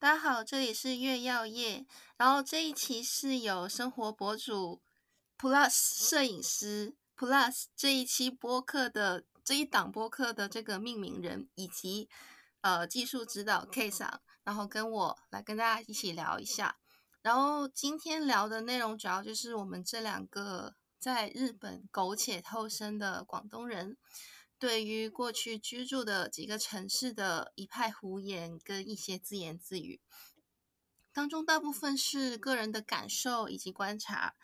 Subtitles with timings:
[0.00, 1.84] 大家好，这里是月曜夜。
[2.16, 4.80] 然后这一期是有生活博主
[5.36, 5.68] Plus
[6.08, 12.08] 摄影师 Plus 这一期播客的这一档播客的这个命名人以及
[12.62, 16.78] 呃技术指导 K 桑，然后跟我来跟大家一起聊一下。
[17.20, 23.98] 然后今天聊的内容主要就是我们这两个在日本苟且偷生的广东人。
[24.60, 30.02] 对于过去居住的几个城市的一派胡言跟一些自言自语，
[31.14, 34.34] 当中大部分是个人的感受以及观察，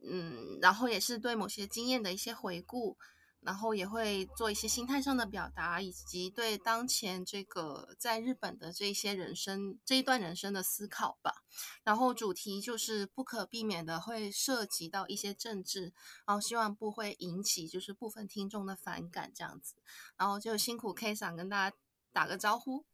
[0.00, 2.96] 嗯，然后也是对某些经验的一些回顾。
[3.44, 11.42] 然后也会做一些心态上的表达，以及对当前这个在日本的这一些人生这一段人生的思考吧。
[11.82, 15.92] 然后主题就是不可避免的会涉及到一些政治，
[16.24, 19.74] 然后希望不会引起就是部分听众的反感这样子。
[20.16, 21.76] 然后就辛苦 K 桑跟大家
[22.12, 22.84] 打个招呼。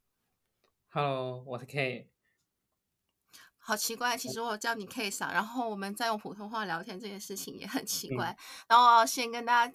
[0.89, 2.11] Hello，我是 K。
[3.59, 8.31] 好奇怪，其实我叫你 K 桑，然后我们在用普通话聊天这件事情也很奇怪。
[8.31, 8.37] 嗯、
[8.69, 9.75] 然后先跟大家。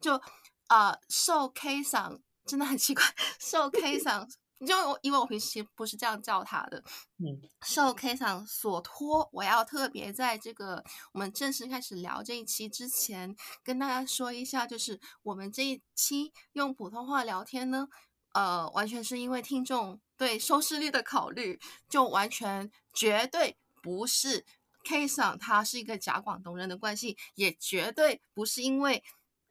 [0.00, 0.20] 就
[0.68, 3.04] 呃，受、呃、K 桑真的很奇怪，
[3.38, 4.28] 受 K 桑，
[4.66, 6.82] 就因为我平时不是这样叫他的，
[7.18, 17.88] 嗯，受 K 桑所托，我要特别在这个我们正式开始聊这一期之前，跟大家说一下，就是我们这一期用普通话聊天呢，
[18.32, 24.44] 呃，完全是因为听众对收视率的考虑，就完全绝对不是
[24.84, 29.02] K 桑他是一个假广东人的关系，也绝对不是因为。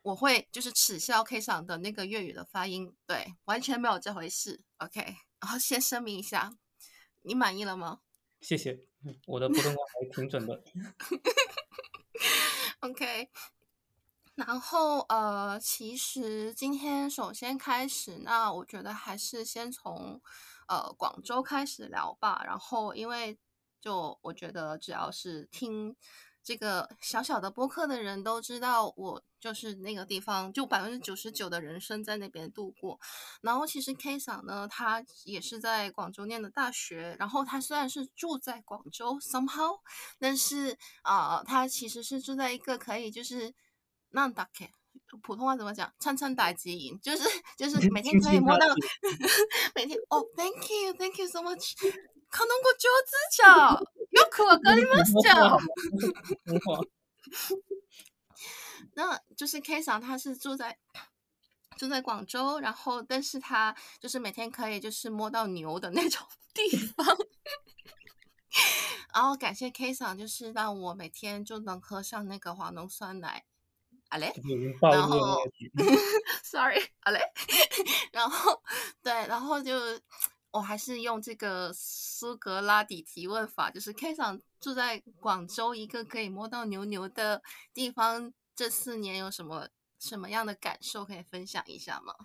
[0.09, 4.59] 我会就是耻笑 K 桑的那个粤语的发音，对，完全没有这回事。
[4.77, 4.99] OK，
[5.39, 6.51] 然后先声明一下，
[7.21, 7.99] 你满意了吗？
[8.41, 8.79] 谢谢，
[9.27, 10.63] 我的普通话还挺准的。
[12.81, 13.29] OK，
[14.33, 20.19] 然后呃，其实今天首先开始，那我觉得还是先从
[20.67, 22.41] 呃广州开始聊吧。
[22.43, 23.37] 然后因为
[23.79, 25.95] 就我觉得只要是听。
[26.49, 32.99] 这个小小的播客的人都知道，我就是那个地方，就百分之九十九的人生在那边度过。
[33.41, 37.15] 然后其实 K 桑呢，他也是在广州念的大学。
[37.19, 39.79] 然后他虽然是住在广州，somehow，
[40.17, 43.53] 但是啊、他其实是住在一个可以就是
[44.09, 44.71] 那打开
[45.21, 45.93] 普通话怎么讲？
[45.99, 47.23] 灿灿大吉营，就是
[47.55, 48.65] 就是每天可以摸到，
[49.75, 51.75] 每天哦、，thank you，Thank you so much。
[52.29, 53.43] 可能我脚趾甲
[54.11, 55.59] 有可跟你们讲，
[58.93, 60.77] 那就是 K 桑，他是住在
[61.77, 67.05] 住在广州，然后但是他就是每天可以就是摸到牛的那种地方，
[69.13, 73.43] 然 后感谢 K 桑，就是让我每天就能喝上那个华浓酸奶，
[74.09, 74.33] 啊嘞，
[74.81, 75.39] 然后
[76.43, 77.21] ，sorry，啊嘞，
[78.13, 78.61] 然后
[79.01, 79.73] 对，然后就。
[80.51, 87.41] 我还是用这个苏格拉底提问法，就是 K 桑住在广州一个可以摸到牛牛的
[87.73, 92.15] 地方，这四年有什么什么样的感受可以分享一下吗？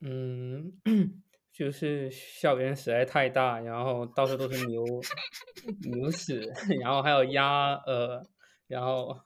[0.00, 0.80] 嗯，
[1.52, 4.84] 就是校园实在太大，然后到处都是牛
[5.82, 6.40] 牛屎，
[6.80, 8.22] 然后还有鸭呃，
[8.66, 9.18] 然后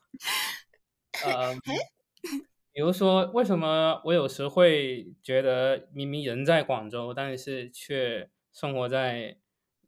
[1.25, 1.55] 呃。
[2.74, 9.38] 比如说，为什么我有时会觉得明明人在广州，但是却生活在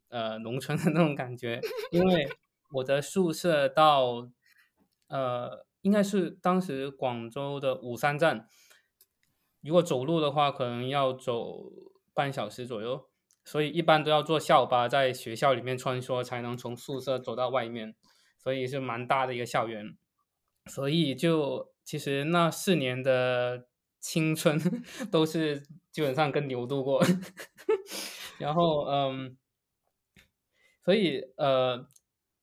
[0.08, 1.60] 呃农村的那种感觉？
[1.90, 2.28] 因为
[2.70, 4.30] 我的宿舍到
[5.08, 8.48] 呃应该是当时广州的五三站，
[9.62, 11.72] 如果走路的话，可能要走
[12.14, 13.08] 半小时左右，
[13.44, 17.96] 所以一般都要坐校巴在学校里面穿梭，才能从宿舍走到外面，
[18.38, 19.96] 所以是蛮大的一个校园，
[20.66, 21.74] 所以就。
[21.86, 23.68] 其实那四年的
[24.00, 24.60] 青春
[25.12, 25.60] 都是
[25.92, 27.00] 基本上跟牛度过，
[28.38, 29.36] 然后嗯，
[30.84, 31.88] 所以呃，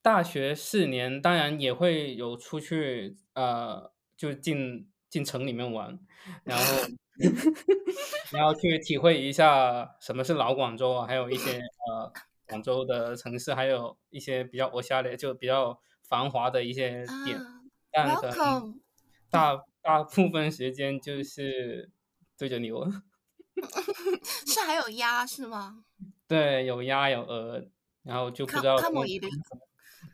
[0.01, 5.99] 大学四年当然也会有出去呃，就进进城里面玩，
[6.45, 6.63] 然后
[8.31, 12.13] 然后去体会一下什么是老广州啊，还有一些呃
[12.47, 17.37] 广州的城市，还有一些比较我下的就比较繁华的一些点。
[17.91, 18.82] Welcome.
[19.33, 21.91] 大大部分时间就是
[22.37, 22.87] 对着牛，
[24.45, 25.83] 是还有鸭是吗？
[26.27, 27.65] 对，有鸭有鹅，
[28.03, 29.03] 然后就不知道他们，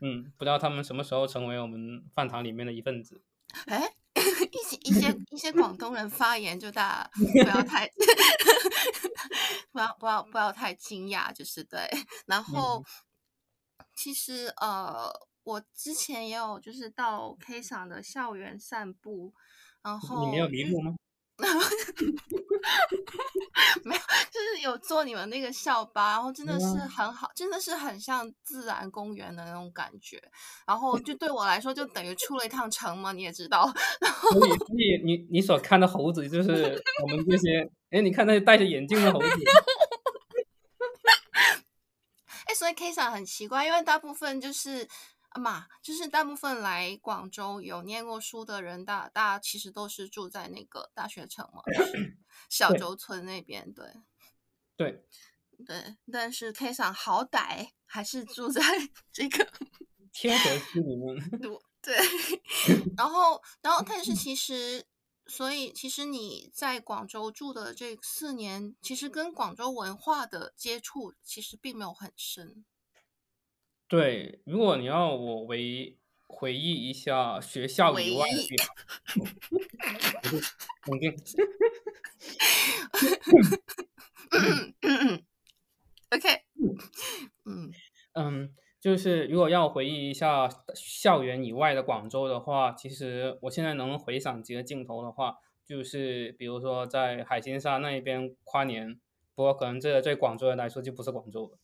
[0.01, 3.21] 嗯，不知道他们什么时候成为我们饭堂里面的一份子。
[3.65, 7.11] 哎，一些一些一些广东人发言就大家
[7.43, 7.89] 不要太
[9.73, 11.81] 不要不要不要太惊讶，就是对。
[12.25, 15.28] 然后、嗯、其实呃。
[15.49, 19.33] 我之前也有就是到 K 桑的校园散步，
[19.81, 20.93] 然后你没有迷路吗？
[23.83, 30.21] 没有，就是有坐你们那个校巴，然后真的是很好，真的是很像自然公园的那种感觉。
[30.67, 33.73] 然后就对我来说，就等于出了一趟城嘛，你也知道。
[33.99, 39.27] 然后所以，所以你你所看的猴子，就是我们这些，哎，你看那些戴着眼镜的猴子。
[42.45, 44.87] 哎，所以 K 桑很奇怪，因为大部分就是。
[45.35, 52.17] 嘛，就是大部分来广州有念过书的人，大大家其实都是住在那个大学城嘛， 就是、
[52.49, 53.85] 小洲村那边，对，
[54.75, 55.05] 对，
[55.65, 55.97] 对。
[56.11, 58.61] 但是 K 上好歹还是住在
[59.13, 59.47] 这个
[60.11, 61.15] 天河区里面，
[61.81, 61.95] 对。
[62.97, 64.85] 然后，然后，但是其实，
[65.27, 72.65] 所以其实你在广州住的这四年，其实跟广州文化的接触其实并没有很深。
[73.89, 75.97] 对，如果你要我回
[76.27, 78.67] 回忆一下学校以外的地方，
[80.83, 81.11] 肯 定。
[86.11, 86.43] OK，
[87.45, 87.71] 嗯
[88.13, 98.99] 嗯，就是如果要回忆一下校园以外的广州的话，其实我现在能回想几个镜头的话，就是比如说在海心沙那一边跨年，
[99.33, 101.57] 不过可能这个对广州人来说就不是广州了。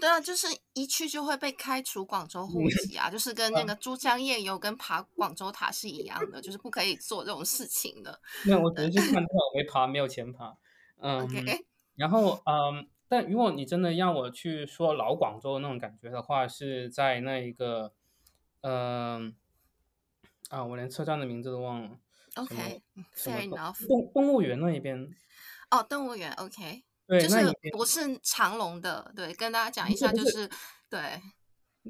[0.00, 8.20] 对啊，就是一去就会被开除广州户籍啊，就是跟那个珠江夜游跟爬广州塔是一样的，就是不可以做这种事情的。
[8.46, 10.56] 那我只是去看到没爬，没有钱爬。
[10.98, 11.28] 嗯.
[11.96, 17.92] 然后嗯，但如果你真的让我去说老广州的那种感觉的话，是在那一个，
[18.60, 19.34] 嗯
[20.50, 21.98] 啊，我连车站的名字都忘了。
[22.36, 23.86] OK，Fair enough。
[23.86, 25.12] 动动物园那一边。
[25.70, 26.84] 哦，动物园，OK。
[27.10, 30.48] 对，就是不是长隆的，对，跟大家讲一下，就是
[30.88, 31.20] 对，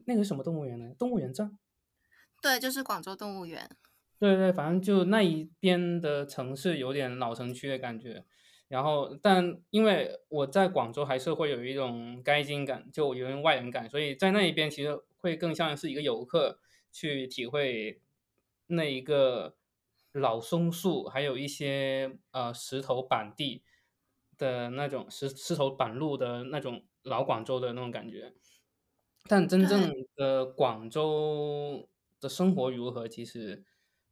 [0.06, 0.94] 那个什么动物园呢？
[0.98, 1.58] 动物园站，
[2.40, 3.68] 对，就是广州动物园。
[4.18, 8.24] 对对，反正就那一边的城市有点老城区的感觉。
[8.68, 16.58] 然后，但因为我在广州还是会有一种该京感，就有点外人感，所以在那一边其实会更像是一个游客
[16.90, 18.00] 去体会
[18.68, 19.56] 那一个
[20.12, 23.62] 老松树，还有一些呃石头板地。
[24.40, 28.34] 的那种石石头板路的那种老广州的那种感觉，
[29.28, 31.88] 但真正的广州
[32.18, 33.62] 的生活如何，其实，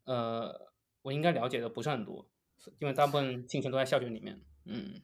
[0.04, 0.70] 呃，
[1.02, 2.28] 我应该了解的不是很多，
[2.78, 4.40] 因为大部分青春都在校园里面。
[4.66, 5.00] 嗯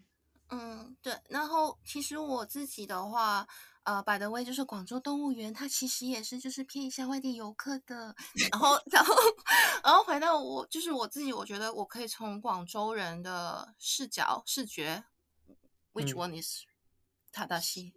[0.51, 1.15] 嗯，对。
[1.31, 3.47] 然后其实我自己的话，
[3.85, 8.15] 呃，by the way，就是广州动物园，它其实也是就是骗一下外地游客的。
[8.53, 9.15] 然后， 然后，
[9.83, 15.05] 然后回到我，就是我自己，我觉得我可以从广州人的视角视觉。
[15.95, 16.65] Which one is
[17.33, 17.95] 塔达西？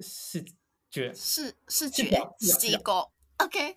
[0.00, 0.44] 视
[0.90, 2.04] 觉视视觉
[2.38, 2.76] 视觉
[3.38, 3.74] ，OK。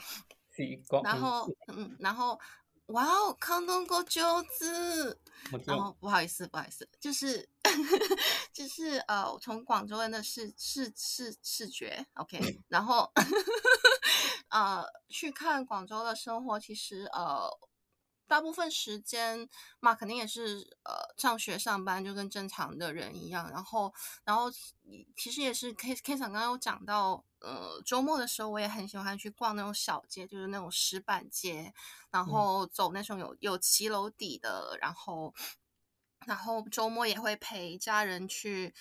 [0.52, 1.02] 视觉。
[1.04, 2.40] 然后，嗯，然后，
[2.88, 5.20] 哇哦，康东哥九子。
[5.66, 7.48] 然后，不好意思，不好意思，就是
[8.54, 12.40] 就是呃，从广州人的视视视视觉，OK。
[12.68, 13.12] 然后，
[14.50, 17.50] 呃，去看广州的生活，其实呃。
[18.32, 19.50] 大部分时间
[19.82, 23.52] 嘛，肯定也是呃上学上班，就跟正常的人一样。
[23.52, 23.94] 然后，
[24.24, 24.50] 然后
[25.18, 31.74] 其实也是 K K 桑刚刚有讲到，呃，周末的时候我也很喜欢去逛那种小街，就是那种石板街，
[32.10, 35.34] 然后走那种有有骑楼底的，然后，
[36.26, 38.74] 然后周末也会陪家人去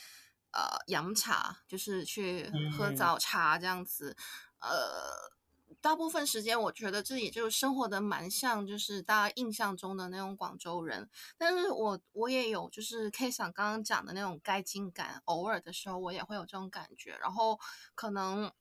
[0.52, 4.16] 呃洋茶，就是去喝早茶这样子，
[4.60, 5.39] 呃。
[5.82, 11.08] 大部分时间，我觉得这也就是生活的蛮像，就是大家印象中的那种广州人。
[11.38, 17.16] 但是我我也有，就是 K 想刚刚讲的那种该京感，偶尔的时候我也会有这种感觉。
[17.22, 17.58] 然后
[17.94, 18.52] 可能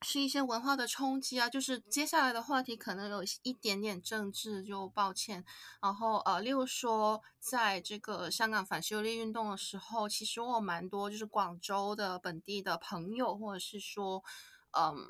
[0.00, 5.44] 是一些文化的冲击啊，就是接下来的话题可能有一点点政治，就抱歉。
[5.82, 14.24] 然后呃，例如说，在这个香港反修例运动的时候，其实我蛮多就是广州的本地的朋友，或者是说
[14.72, 15.06] 嗯。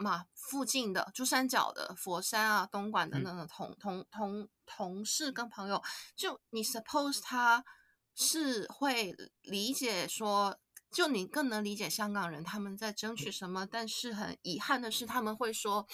[0.00, 5.82] 嘛，附近的珠三角的佛山啊、东莞的那的同、嗯、同同同事跟朋友，
[6.16, 7.64] 就你 suppose 他
[8.14, 10.58] 是会理解说，
[10.90, 15.86] 就你更能理解香港人他们在争取什么，但是很遗憾的是，他们会说，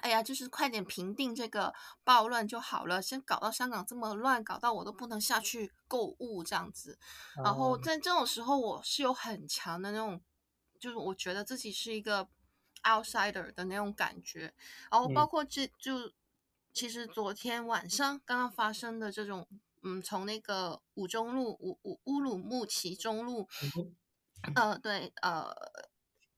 [0.00, 6.98] 哎呀，就是快点平定这个暴乱就好了，先搞到香港这么乱，搞到我都不能下去购物这样子。
[7.44, 10.20] 然后在这种时候，我是有很强的那种，
[10.78, 12.28] 就是我觉得自己是一个。
[12.88, 14.52] Outsider 的那种感觉，
[14.90, 16.12] 然后包括这就
[16.72, 19.46] 其实昨天晚上刚刚发生的这种，
[19.82, 23.48] 嗯，从那个五中路乌乌乌鲁木齐中路，
[24.54, 25.54] 呃，对，呃，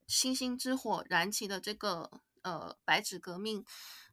[0.06, 2.10] 星星之火燃起的这个
[2.42, 3.64] 呃白纸革命，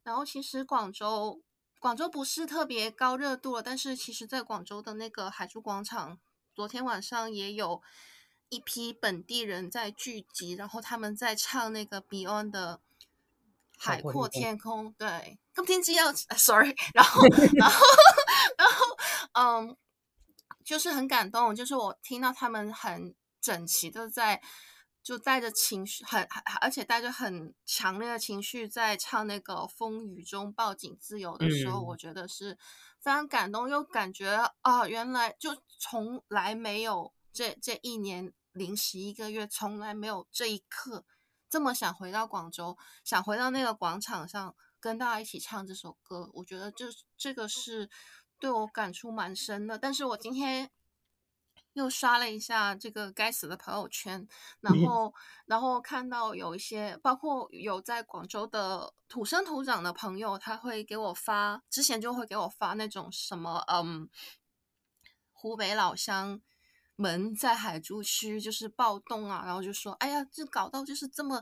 [0.04, 1.42] 然后其实广州
[1.80, 6.20] 广州不是特别高热度了，但是其实在广州的那个海珠广场，
[6.54, 7.82] 昨天晚上也有
[8.50, 12.80] 一批本地人在聚集，然后他们在唱那个 Beyond 的
[13.78, 14.92] 《海阔天空》。
[14.98, 17.22] 对，今天机要 sorry， 然后
[17.56, 17.86] 然后
[18.58, 18.86] 然后
[19.34, 19.78] 嗯，
[20.64, 24.42] 就是很感动，就是我听到他们很整齐的在。
[25.04, 32.58] 就带着情绪，很很，而且带着很强烈的情绪，在唱那个《风雨中抱紧自由》的时候，嗯、我觉得是
[33.00, 41.06] 非常感动，又感觉啊，原来就从来没有这这一年零十一个月，从来没有这一刻
[41.50, 46.30] 这么想回到广州，想回到那个广场上跟大家一起唱这首歌。
[46.34, 47.90] 我觉得这这个是
[48.40, 50.70] 对我感触蛮深的，但是我今天。
[51.74, 54.28] 又刷了一下这个该死的朋友圈，
[54.62, 55.14] 然后，
[55.46, 64.10] 然后看到有一些，包括有在广州的土生土长的朋友，他会给我发，之前就会给我发那种什么，嗯，
[65.32, 66.42] 湖北老乡
[66.98, 71.42] 们在海珠区就是暴动啊，然后就说，哎呀，这搞到就是这么。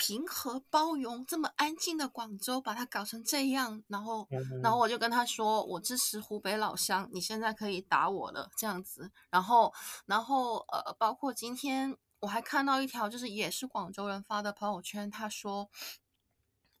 [0.00, 4.28] 平和包容这么安静的广州，把它搞成这样，然后，
[4.62, 9.10] 然后我就跟他说，我支持湖北老乡，你现在可以打我了，这样子。
[9.28, 9.74] 然后，
[10.06, 15.68] 然后，呃，包括今天我还看到一条，就是也是广州人发的朋友圈，他说，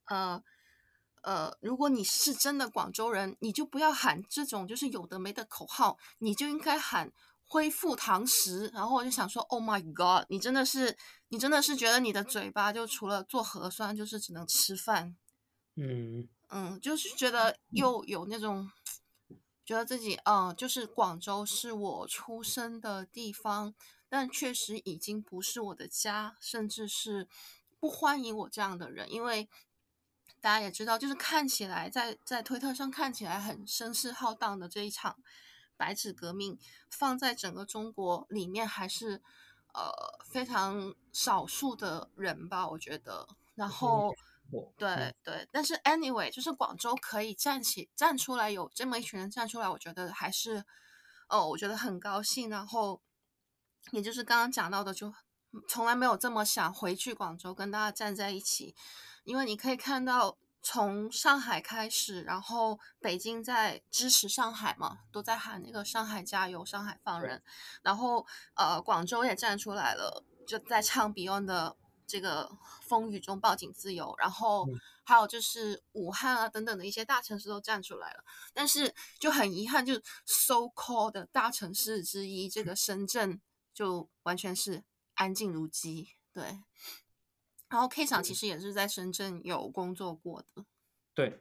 [0.04, 0.40] 呃，
[1.22, 7.12] 呃，如果你是真的广州人，你就不要喊这种就是有的没的口号，你就应该喊。
[7.50, 10.96] 恢复堂食，然后我就想说，Oh my God，你真的是，
[11.28, 15.16] 你真的是觉得你的嘴巴就除了做核酸，就是只能吃饭，
[15.74, 18.70] 嗯嗯，就是觉得又有那种，
[19.64, 23.74] 觉得自己，嗯，就是广州是我出生的地方，
[24.10, 27.26] 但确实已经不是我的家，甚至是
[27.80, 29.48] 不欢迎我这样的人，因为
[30.42, 35.16] 大家也知道，就是看起来在在推特上看起来很声势浩荡的这一场。
[35.78, 36.58] 白纸革命
[36.90, 39.22] 放在整个中国里面还是
[39.72, 39.90] 呃
[40.30, 43.26] 非常少数的人吧，我觉得。
[43.54, 44.14] 然后，
[44.76, 50.64] 对对，但是 anyway，就是广州可以站起站出来，有这么一群人站出来，我觉得还是
[51.28, 52.50] 哦，我觉得很高兴。
[52.50, 53.00] 然后，
[53.92, 55.14] 也就是刚刚讲到的，就
[55.68, 58.74] 从来没有这么想回去广州跟大家站在一起，
[59.24, 60.36] 因为你可以看到。
[60.60, 67.42] 从上海开始，然后北京在支持上海嘛，都在喊那个“上海加油，上海放人”。
[67.82, 72.50] 然后呃，广州也站出来了，就在唱 Beyond 的这个
[72.82, 74.14] “风雨中抱紧自由”。
[74.18, 74.66] 然后
[75.04, 78.24] 还有就是武汉啊等等的一些大城市都站出来了。
[78.52, 79.94] 但是就很遗憾，就
[80.26, 83.40] so called 的大城市之一这个深圳
[83.72, 84.84] 就完全是
[85.14, 86.10] 安静如鸡。
[86.32, 86.60] 对。
[87.70, 90.64] 然后 K 厂其实也是在深圳有工作过的，
[91.14, 91.40] 对。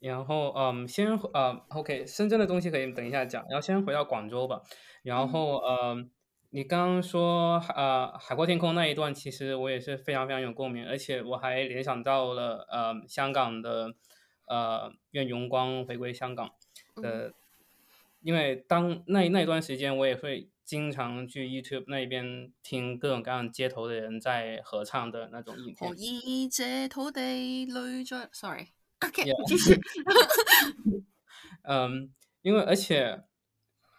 [0.00, 3.42] 然后嗯，先呃，OK，深圳的东西可以等一下讲。
[3.48, 4.62] 然后先回到广州吧。
[5.02, 6.10] 然后呃、嗯，
[6.50, 13.94] 你刚刚说呃海阔天空那一段，其实我也是非常非常有共鸣，而且我还联想到了呃香港的
[14.46, 16.50] 呃愿荣光回归香港
[16.96, 17.34] 的，嗯、
[18.20, 20.48] 因为当那那一段时间我也会。
[20.64, 25.90] 经常去 YouTube 那边听各种各样街头的人在合唱的那种影片。
[25.90, 27.66] 可以这土地
[28.32, 29.78] ，sorry，OK， 继续。
[31.62, 33.24] 嗯，因为而且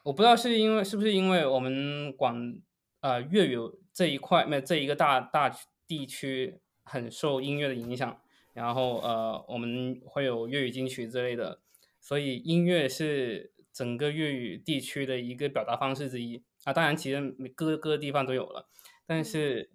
[0.04, 2.56] 我不知道是因为是不是因为我们广
[3.02, 3.58] 呃粤语
[3.94, 5.56] 这一块，没有这一个大大
[5.88, 8.20] 地区很受音乐的影响，
[8.54, 11.62] 然后呃我们会有粤语金曲之类的，
[12.00, 16.44] 所以音乐是整个粤语地区的一个表达方式之一。
[16.66, 17.22] 啊，当然，其实
[17.56, 18.68] 各各个地方都有了，
[19.06, 19.72] 但是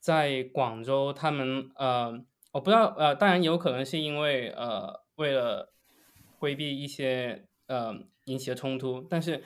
[0.00, 2.12] 在广州，他们呃，
[2.50, 5.72] 我不知道呃，当然有可能是因为呃，为了
[6.40, 7.94] 规避一些呃
[8.24, 9.44] 引起的冲突，但是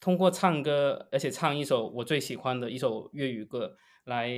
[0.00, 4.30] 通过唱歌，而且唱一首我最喜欢的一首粤语歌来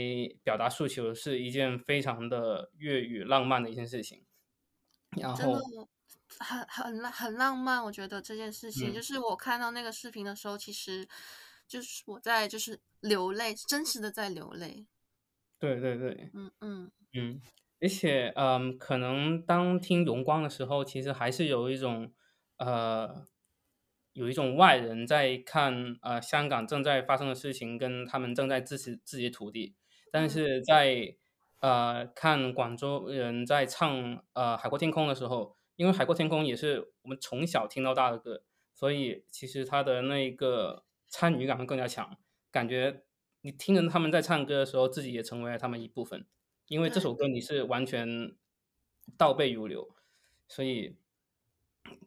[0.42, 4.24] 表达诉求，是一件非常的粤语浪漫的一件事情。
[5.10, 5.54] 然后
[6.40, 11.08] 很很很浪漫，我觉得这件事情，嗯、就是我看到那个视频的时候，其实。
[11.66, 14.86] 就是我在就是流泪，真实的在流泪。
[15.58, 17.40] 对对对，嗯嗯嗯，
[17.80, 22.12] 而且嗯，可能当听荣光的时候，其实还是有一种
[22.58, 23.26] 呃，
[24.12, 29.74] 有一种外人在看呃香港正在发生的事情，跟他们正在支持自己的土地。
[30.10, 31.16] 但是在
[31.60, 38.42] 呃看广州人在唱呃海阔天空的时候，因为海阔天空也是我们从小听到大的歌，
[38.74, 40.84] 所以其实他的那个。
[41.14, 42.18] 参与感会更加强，
[42.50, 43.04] 感觉
[43.42, 46.26] 你听着他们在唱歌的时候，自己也成为了他们一部分。
[46.66, 48.36] 因为这首歌你是完全
[49.16, 49.94] 倒背如流，
[50.48, 50.96] 所以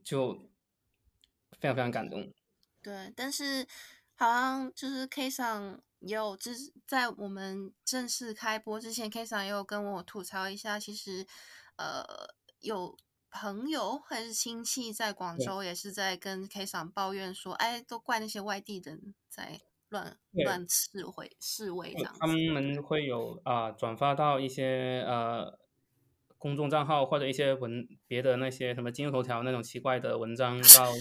[0.03, 0.49] 就
[1.57, 2.33] 非常非常感动。
[2.81, 3.65] 对，但是
[4.15, 11.25] 好像就是 K 桑也有，就是在我们正式开播之前，K 桑也有跟我吐槽一下，其实
[11.77, 12.03] 呃
[12.59, 12.97] 有
[13.31, 22.15] 朋友还是亲戚在广州也是在跟 K 桑抱怨说，哎，都怪那些外地人在乱乱示威示威这样。
[22.19, 25.59] 他们会有啊、呃、转发到一些呃
[26.37, 30.91] 公众账号或者一些文别的那些什么今日头条那种奇怪的文章 到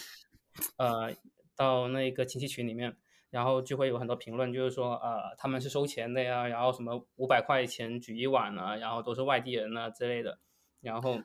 [0.76, 1.14] 呃。
[1.58, 2.94] 到那个亲戚群里面，
[3.30, 10.38] 然后就会有很多评论，就是说，呃，他们是收钱的呀，然后什么五百块钱举一碗啊，然后都是外地人啊之类的，
[10.82, 11.18] 然后，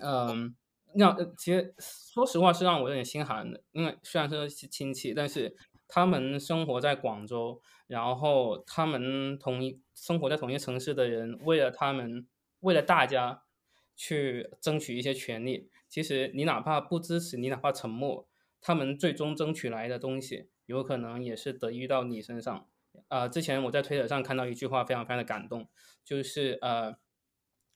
[0.00, 0.54] 嗯，
[0.94, 5.56] 让其实说实话是让我有点心寒的，因为虽然是亲戚，但是
[5.88, 12.26] 他们生活在广州，然后他们同一生活在同一城市的人，为了他们，
[12.60, 13.42] 为了大家
[13.96, 18.28] 去争取一些权利，其实你哪怕不支持，你哪怕沉默。
[18.60, 22.66] 他们最终争取来的东西，有可能也是得益到你身上。
[23.08, 25.68] 呃，之前我在推特上看到一句话，非常非常的感动，
[26.02, 26.96] 就是呃，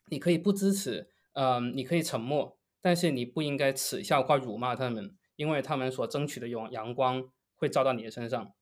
[0.07, 8.53] 你可以不支持，呃，你可以沉默，但是你不应该耻笑或辱骂他们，因为他们所争取的阳阳光会照到你的身上。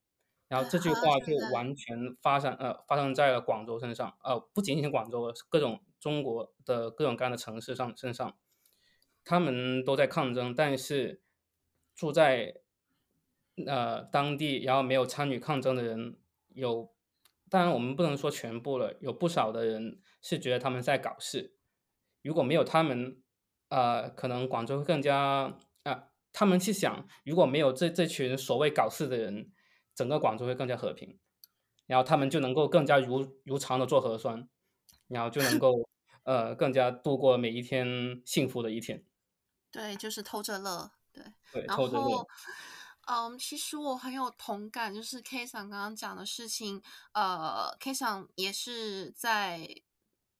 [0.48, 8.36] 然后这句话就完全发生呃发生在了广州身上，呃，不仅仅广州，各种中国的各种各样的城市上身上，
[9.24, 11.22] 他们都在抗争，但是。
[11.98, 12.56] 住在
[13.66, 16.18] 呃当地，然后没有参与抗争的人
[16.52, 16.92] 有，
[17.48, 21.55] 当然我们不能说全部了，有不少的人是觉得他们在搞事。
[22.26, 23.22] 如果没有他们，
[23.68, 25.54] 呃，可能广州会更加啊、
[25.84, 29.52] 呃，他们去想，如果没有这这群所谓搞事的人，
[29.94, 31.18] 整个广州会更加和平，
[31.86, 34.48] 然后他们就能够更加如如常的做核酸，
[35.06, 35.88] 然后就能够
[36.24, 39.04] 呃更加度过每一天幸福的一天。
[39.70, 40.90] 对，就是偷着乐。
[41.12, 42.26] 对，对，偷着乐，
[43.08, 46.82] 嗯，其实我很有同感，就是 K 桑刚刚讲的事情，
[47.14, 49.66] 呃，K 桑也是在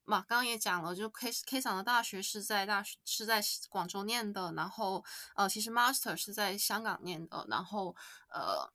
[0.06, 7.94] 嘛，刚刚也讲了，就 K K 桑的大学是在大学是在广州念的，然后呃，其实 Master 是在香港念的，然后
[8.28, 8.72] 呃，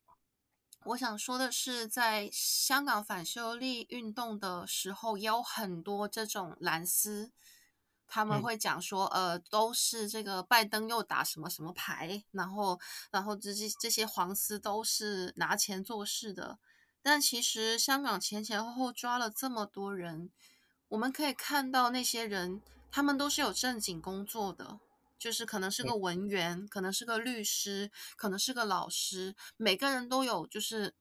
[0.83, 7.31] 我想说的是，在香港反修例运动的时候，也有很多这种蓝丝。
[8.13, 12.77] 他们会讲说，呃，都是这个拜登又打什么什么牌，然后，
[13.09, 16.59] 然后这些这些黄丝都是拿钱做事的。
[17.01, 20.29] 但其实香港前前后后抓了这么多人，
[20.91, 24.79] 我们可以看到那些人，他们都是有正经工作的，
[25.17, 30.93] 就是可能是个文员，可能是个律师，可能是个老师，每个人都有就是。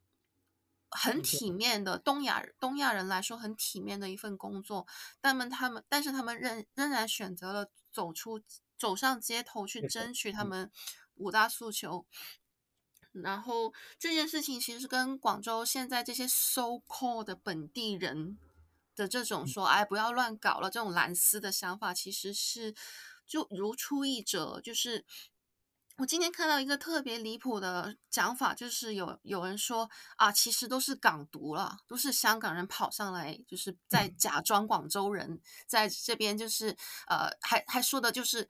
[0.92, 4.88] 很体面的东亚东亚人来说，很体面的一份工作，
[5.20, 8.42] 但们他们但是他们仍仍然选择了走出
[8.76, 10.68] 走上街头去争取他们
[11.14, 12.04] 五大诉求。
[13.12, 18.36] 然后这件事情其实跟广州现在这些 so called 的本地人
[19.00, 22.74] 的这种说“哎，不要乱搞了”这种蓝丝的想法，其实是
[23.26, 25.04] 就如出一辙，就是。
[25.96, 36.74] 我今天看到一个特别离谱的讲法，就是有有人说啊，其实都是港独了，都是香港人跑上来，就是在假装广州人，在这边就是
[37.06, 38.48] 呃，还还说的就是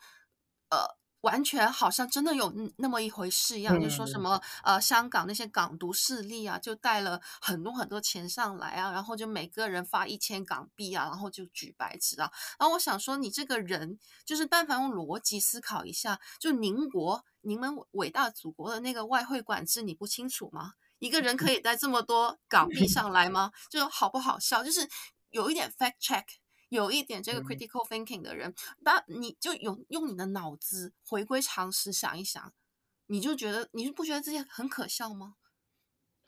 [0.71, 1.00] 呃。
[1.23, 12.31] 完全好像真的有那么一回事一样，就说什么呃，香港那些港独势力啊，就带了很多很多钱上来啊，然后就每个人发一千港币啊，然后就举白纸啊。
[12.59, 20.73] 然后我想说，你这个人就是但凡用逻辑思考一下，就宁国你们伟大祖国的那个外汇管制你不清楚吗？
[20.99, 23.53] 一个人可以带这么多港币上来吗？
[23.71, 24.63] 就好不好笑？
[24.65, 24.89] 就是
[25.31, 26.25] 有一点 fact check。
[26.71, 32.53] 有一点这个 critical thinking 的人，那、嗯、你就用用你的脑子回归常识想一想，
[33.07, 35.35] 你就觉得你就不觉得这些很可笑吗？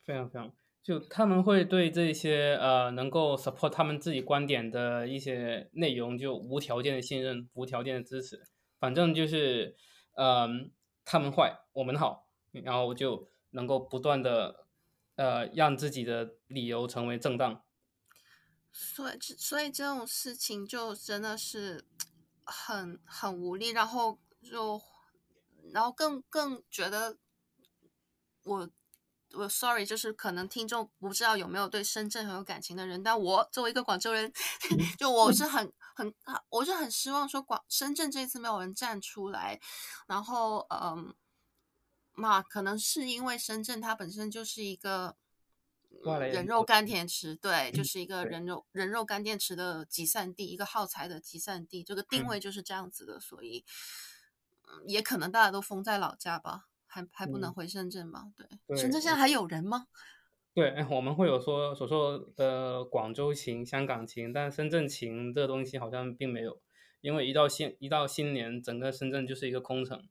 [0.04, 0.52] 非常非常，
[0.82, 8.42] 就他们会对这些呃能够 support 他们自己观点的一些内容就无条件的信任，无条件的支持，
[8.80, 9.76] 反正就是
[10.16, 10.48] 呃
[11.04, 14.66] 他们坏我们好，然后就能够不断的
[15.14, 17.62] 呃让自己的理由成为正当。
[18.72, 21.84] 所以，所以这种事情就真的是
[22.44, 24.80] 很很无力，然后就，
[25.72, 27.18] 然后更更觉得
[28.44, 28.68] 我
[29.34, 34.32] 我 sorry，就是可能听众不知道有没有对深圳很有感情的人，但我作为一个广州人，
[34.98, 36.12] 就我是很很
[36.48, 39.60] 我是很失望，说广深圳这次没有人站出来，
[40.06, 41.14] 然后嗯，
[42.14, 45.16] 嘛，可能是因为深圳它本身就是一个。
[46.02, 53.64] 人肉干电池，对，就是一个人肉人肉干电池的集散地，一个耗材的集散地，这个定位就是这样子的，所以，
[54.86, 58.26] 也可能大家都封在老家吧，还还不能回深圳吧？
[58.36, 59.86] 对，对深圳现在还有人吗？
[60.54, 66.60] 对，我们会有说所说的广州情、香港情，但深圳情这东西好像并没有，
[67.00, 70.06] 因为一到新一到新年，整个深圳就是一个空城，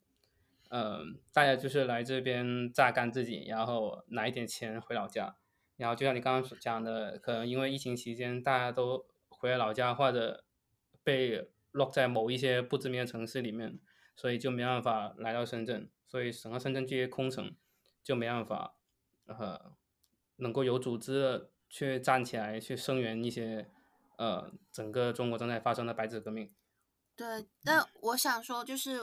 [0.70, 5.36] 嗯、呃，大家就是来这边榨干自己，然后拿一点钱回老家，
[5.78, 10.44] 然后就像你刚刚讲的，可能因为疫情期间大家都回了老家，或者
[11.04, 13.80] 被 lock 在某一些不知名的城市里面。
[14.14, 17.56] 所以就没办法来到深圳，所以整个深圳这些空城
[18.04, 18.76] 就没办法，
[19.26, 19.74] 呃，
[20.36, 23.68] 能够有组织的去站起来去声援一些，
[24.18, 26.54] 呃，整个中国正在发生的白纸革命。
[27.16, 29.00] 对，但我想说，就是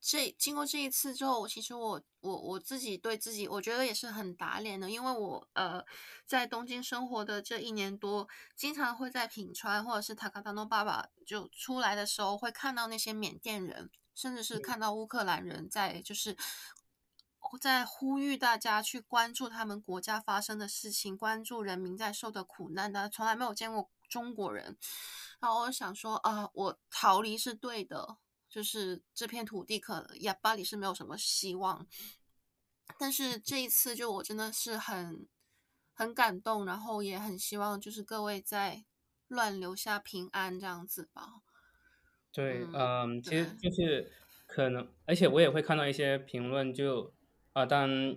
[0.00, 5.84] 这经过这一次之后，其实我我我自己对自己，我觉得也是很打脸的，因为我呃
[6.26, 13.90] 在东京生活的这一年多，经常会在品川或者是塔卡达诺爸爸就出来的时候，会看到那些缅甸人。
[14.14, 16.36] 甚至是看到乌克兰人在，就是
[17.60, 24.76] 在呼吁大家去关注他们国家发生的事情，关注人民在受的苦难的，从来没有见过中国人。
[25.38, 28.16] 然后我想说，啊，我逃离是对的，
[28.48, 31.86] 就是这片土地可能呀，巴里是没有什么希望。
[32.98, 35.28] 但是这一次，就我真的是很
[35.92, 38.84] 很感动，然后也很希望，就是各位在
[39.28, 41.42] 乱留下平安这样子吧。
[42.32, 44.10] 对，嗯，其实就是
[44.46, 47.14] 可能，而且我也会看到一些评论就，就
[47.52, 48.16] 啊，当然，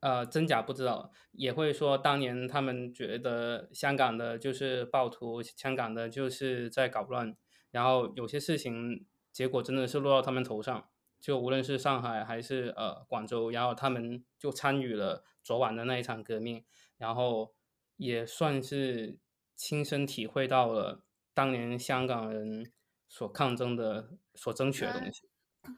[0.00, 7.36] 呃，真假不知道，也会说当年他们觉得香港的就是暴徒，香港的就是在搞乱，
[7.70, 10.88] 然后有些事情结果真的是落到他们头上，
[11.20, 16.64] 就无论是上海还是呃广州，然后他们就参与了昨晚的那一场革命，
[16.96, 17.54] 然后
[17.96, 19.18] 也算是
[19.54, 21.02] 亲身体会到了
[21.34, 22.72] 当年香港人。
[23.08, 25.30] 所抗争的、所争取的东西。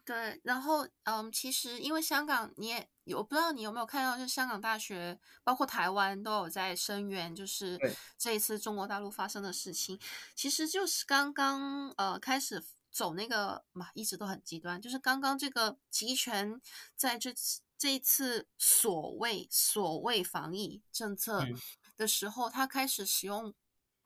[0.07, 7.79] 对，对，然后嗯，其实因为香港，你也我不知道你有没有看到，就是香港大学，包括台湾都有在声援，就是
[8.17, 10.01] 这一次中国大陆发生的事情，
[10.35, 16.61] 其实就是刚刚呃开始走那个嘛，一直都很极端，就是刚刚这个集权
[16.97, 21.47] 在这次这一次所谓所谓防疫政策
[21.97, 23.55] 的时候，他开始使用。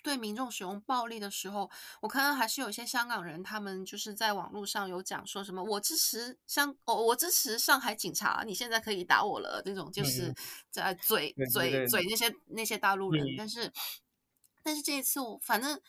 [0.05, 10.35] 对民众使用暴力的时候，我看到还是有一些香港人，他们就是在网络上有讲说什么“我支持香，哦，我支持上海警察”，你现在可以打我了，这种就是
[10.73, 13.25] 在嘴嘴嘴那些那些大陆人。
[13.39, 13.73] 但是，
[14.65, 15.81] 但是这一次我反正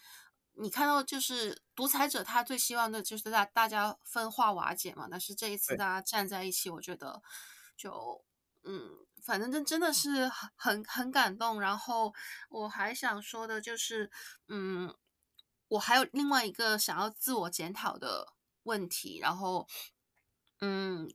[0.56, 5.08] 你看到就是独裁者，他最希望的就是大大家分化瓦解嘛。
[5.10, 7.22] 但是这一次大家站在一起，我觉得
[7.78, 8.24] 就
[8.64, 9.06] 嗯。
[9.26, 12.14] 反正真真的是很很很感动，然后
[12.50, 14.12] 我还想说的就是，
[14.50, 14.94] 嗯，
[15.70, 19.66] 我还有另外一个想要自我检讨的问题，然后，
[20.60, 21.10] 嗯。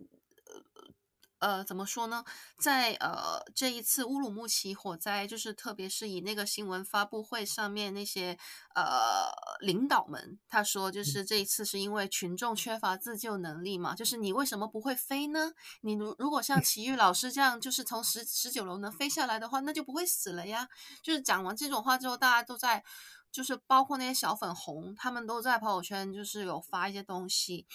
[1.40, 2.24] 呃，怎么说呢？
[2.58, 8.36] 在呃这一次乌鲁木齐火灾，就是特别是以那个新闻发布会上面那些
[8.74, 15.52] 呃领导们，他说就是这一次是因为群众缺乏自救能力嘛，就是你为什么不会飞呢？
[15.82, 20.68] 你如如果像奇遇老师这样，就是从十十九楼能飞下来的话，那就不会死了呀。
[21.02, 22.82] 就是讲完这种话之后，大家都在，
[23.30, 27.66] 就是包括那些小粉红，他们都在朋友圈就是有发一些东西，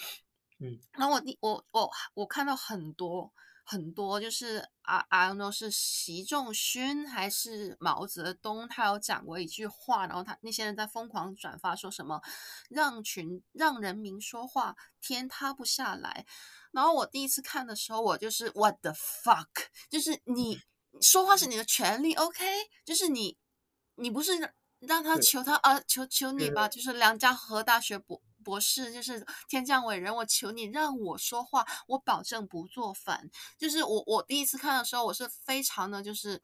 [0.60, 3.32] 嗯，然后我我我我看到很多。
[3.66, 12.20] 很多就是啊啊，都是习仲勋还是毛泽东，他有讲过一句话，然后他那些人在疯狂转发，说什么
[12.68, 16.26] 让群让人民说话，天塌不下来。
[16.72, 19.48] 然后我第一次看的时候，我就是 What the fuck，
[19.88, 20.60] 就是你
[21.00, 22.44] 说话是你的权利，OK，
[22.84, 23.38] 就是你
[23.94, 24.32] 你不是
[24.80, 28.20] 让他求他啊，求求你吧，就是梁家河大学博。
[28.44, 33.28] 博士就是天降伟人，我求你让我说话，我保证不做反。
[33.58, 36.42] 就是我我第一次看的时候，我是非常的就是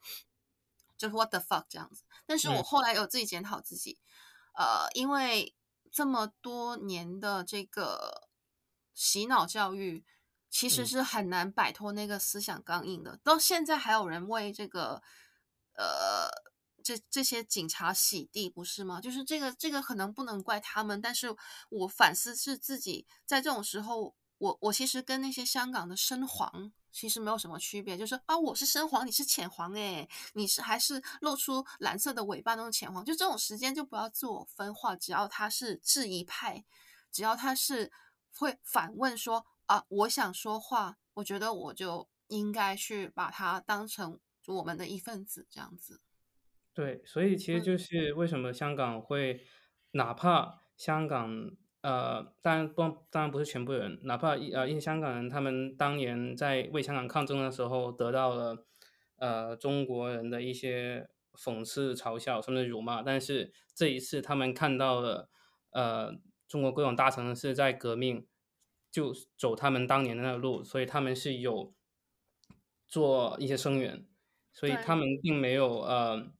[0.97, 2.03] 就是 what the fuck 这样子。
[2.27, 3.99] 但是我后来有自己检讨自己，
[4.59, 5.55] 嗯、呃，因为
[5.93, 8.29] 这么多年的这个
[8.95, 10.05] 洗脑教育，
[10.49, 13.21] 其实是很难摆脱那个思想刚硬的。
[13.23, 15.03] 到现在还有人为这个
[15.77, 16.50] 呃。
[16.91, 19.01] 这这些警察洗地不是吗？
[19.01, 21.29] 就是这个这个可能不能怪他们，但是
[21.69, 36.65] 我反思是自己在这种时候，我我其实跟那些香港的深黄其实没有什么区别，就是啊，我是深黄，你是浅黄，诶，你是还是露出蓝色的尾巴那种浅黄，就这种时间就不要自我分化，只要他是质疑派，
[37.13, 37.93] 只要他是
[38.35, 46.01] 会反问说啊，我想说话，我觉得我就应该去把他当成我们的一份子，这样子。
[46.73, 49.41] 对，所以其实就是为什么香港会，
[49.91, 51.51] 哪怕香港
[51.83, 58.65] 呃，当然不，当然不是全部人，哪怕一呃一些香港人，他们当年在为香港抗争的时候，得到了
[59.17, 65.29] 呃中国人的一些讽刺、嘲笑，甚至辱骂，但是这一次他们看到了
[65.73, 66.15] 呃
[66.47, 68.27] 中国各种大城市在革命，
[68.93, 71.75] 就走他们当年的那个路，所以他们是有
[72.87, 74.07] 做一些声援，
[74.53, 76.33] 所以他们并没有呃。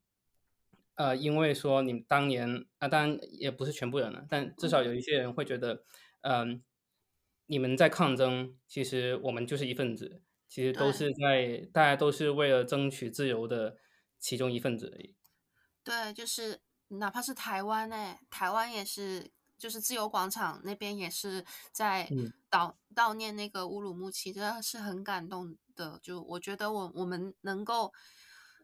[1.01, 5.83] 呃，因为说你当年啊，当然也不是全部人了，但至少有一些人会觉得，
[6.21, 6.61] 嗯、呃，
[7.47, 13.79] 你们在抗争，其实我们就是一份子，其实都是在大家都是为了争取自由的
[14.19, 15.17] 其中一份子而已。
[15.83, 22.07] 对，就是哪怕是台湾呢，台湾也是，就是自由广场那边也是在
[22.51, 25.99] 悼悼念那个乌鲁木齐，真的是很感动的。
[26.03, 27.91] 就我觉得我我们能够。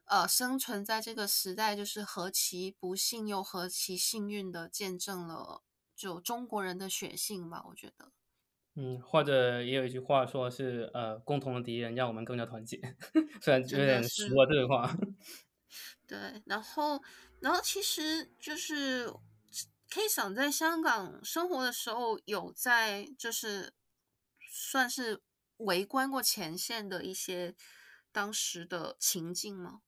[0.06, 5.62] 呃，生存在这个时代，就是何其不幸又何其幸运的见证了
[5.94, 8.12] 就中国人的血性吧，我觉得。
[8.74, 12.78] 嗯，或者也有一句话说是，呃，共同的敌人让我们更加团结，
[13.40, 14.96] 虽然有点俗啊，这个话。
[16.06, 17.02] 对，然后，
[17.40, 19.12] 然后其实就是
[19.90, 23.72] ，K 想在香港生活的时候，有在就是
[24.48, 25.22] 算是
[25.56, 27.56] 围观过前线的一些
[28.12, 29.80] 当时的情境吗？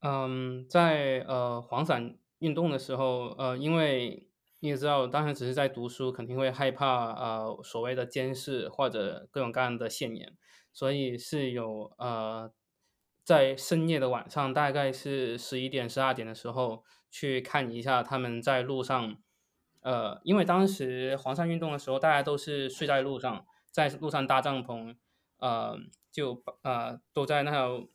[0.00, 4.28] 嗯，在呃黄伞运动的时候，呃，因为
[4.60, 10.36] 你也知道，当时只是在读书，肯定会害怕呃所谓的监视或者各种各样的现眼，
[10.72, 12.52] 所以是有呃
[13.24, 19.16] 在深夜的晚上，大概是十一点、十二点的时候去看一下他们在路上，
[19.80, 24.94] 呃，因为当时黄伞运动的时候，大家都是睡在路上，在路上搭帐篷，
[25.38, 25.76] 呃，
[26.12, 27.88] 就呃都在那条。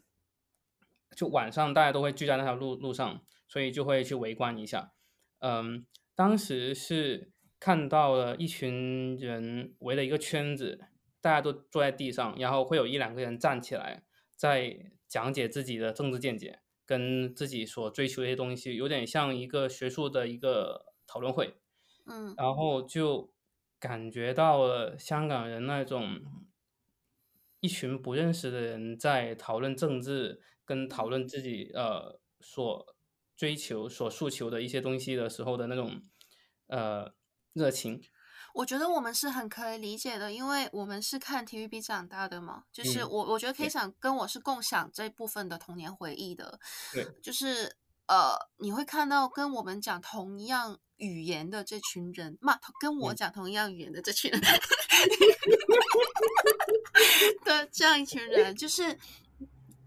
[1.16, 4.92] 就晚上大家都会聚在那条路路上，所以就会去围观一下。
[5.40, 10.80] 嗯，当时是看到了一群人围了一个圈子，
[11.22, 14.04] 大家都坐在地上，然后会有一两个人站起来，
[14.36, 21.56] 在讲解自己的政治见解，跟自己所追求的一些东西，有点像一个学术的一个讨论会。
[22.06, 23.34] 嗯，然后就
[23.80, 26.22] 感觉到了香港人那种
[27.60, 30.42] 一群不认识的人在讨论政治。
[30.66, 32.96] 跟讨论自己呃所
[33.36, 36.02] 追求、所诉求的一些东西的时候的那种
[36.68, 37.12] 呃
[37.54, 38.02] 热情，
[38.54, 42.64] 我觉得我们是很可以理解的，因为我们是看 TVB 长大的嘛。
[42.72, 46.60] 就是我、嗯、我觉得 K 想跟我是共享这部分的童年回忆的。
[46.94, 47.76] 对，就是
[48.08, 54.40] 呃你会看到跟我们讲同样语言的这群人嘛，跟我讲同样语言的这群人
[57.44, 58.98] 的、嗯、这样一群人就是。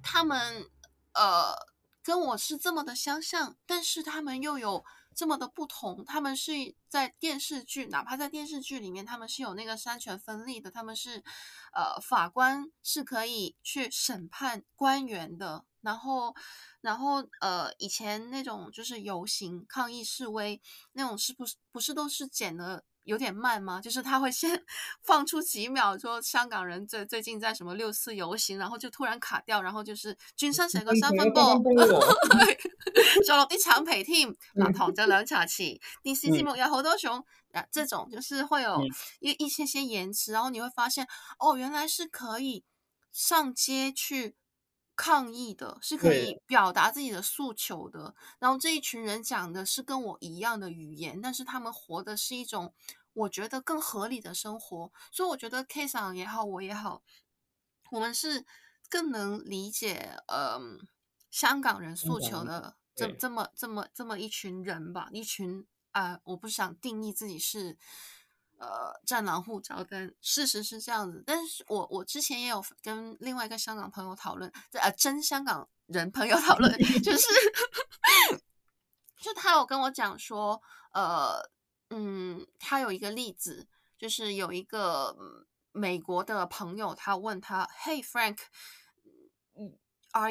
[0.07, 0.71] 他们
[1.15, 1.53] 呃
[2.01, 4.85] 跟我是这么的相像，但是他们又有
[5.17, 6.05] 这么的不同。
[6.05, 6.53] 他们是
[6.89, 10.71] 在电视剧，哪怕在电视剧里面，他们是有那个三权分立的。
[10.71, 11.25] 他们是
[11.73, 15.65] 呃法官是可以去审判官员的。
[15.81, 16.35] 然后，
[16.81, 22.85] 然后呃以前那种就是游行抗议示威那种，是不是不是都是剪了？
[23.07, 23.81] 有点慢吗？
[23.81, 24.63] 就是他会先
[25.03, 31.43] 放出几秒，说香港人最最近在什么六四游行，然后就突然卡掉，然后就是转身成个三分波，
[33.25, 38.83] 做落啲橙皮添，嗱糖就两茶匙，电视节目有好多种，啊，这种就是会有
[39.21, 41.07] 一一些些延迟，然后你会发现，
[41.39, 42.65] 哦，原来是可以
[43.13, 44.37] 上街去。
[44.97, 52.73] 抗议的是可以表达自己的诉求的，然后这一群人讲的是跟我一样的语言，但是他们活的是一种
[53.13, 57.03] 我觉得更合理的生活，所以我觉得 K 桑也好，我也好，
[57.91, 58.47] 我们是
[58.89, 60.59] 更能理解呃
[61.31, 67.77] 香港人诉求的这这么这么这么一群人吧，一群啊、呃，我不想定义自己是。
[68.59, 71.23] 呃，战狼护照，但事实是这样子。
[71.27, 77.27] 但是我我之前也有跟另外一个香港朋友讨论，这呃，真香港人朋友讨论，就是，
[79.21, 81.51] 就他有跟我讲说，呃，
[81.91, 85.15] 嗯，他有一个例子，就是有一个
[85.73, 88.43] 美国的朋友，他问他，Hey Frank，Are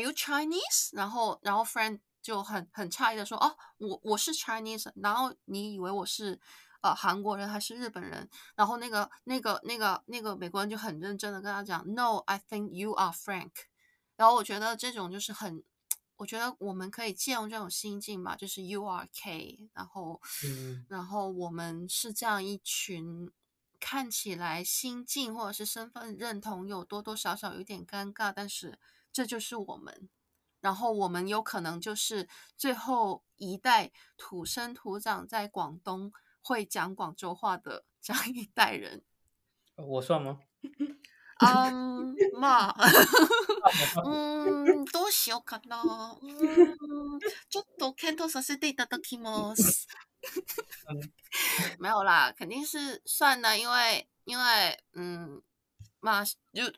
[0.02, 0.90] you Chinese？
[0.94, 6.42] 然后，然后 Frank 就很很诧异的说，哦，我我是 Chinese，然后你以为我是？
[6.86, 8.30] 呃，韩国人还是日本人？
[8.54, 13.50] 然后那个、那个、那个、那个美国人就很认真的跟他讲：“No，I think you are Frank。”
[14.16, 15.64] 然后我觉得这种就是很，
[16.18, 19.68] 我觉得我们可以借用这种心境吧，就是 “You are K”。
[19.74, 23.32] 然后，嗯，然后我们是这样一群
[23.80, 28.78] 看起来心境或者是身份认同有多多少少有点尴尬，但是
[29.12, 30.08] 这就是我们。
[30.62, 36.14] 然后我们有可能就是最后一代土生土长在广东。
[36.45, 39.03] 会讲广州话的这样一代人。
[39.77, 40.41] 我算吗？
[41.39, 42.75] 嗯，嘛，
[44.05, 45.83] 嗯，どうしようかな。
[46.23, 49.89] 嗯，ちょっと検讨させていただきます。
[51.79, 55.43] 没有啦，肯定是算的，因为因为嗯，
[56.01, 56.73] 嘛就。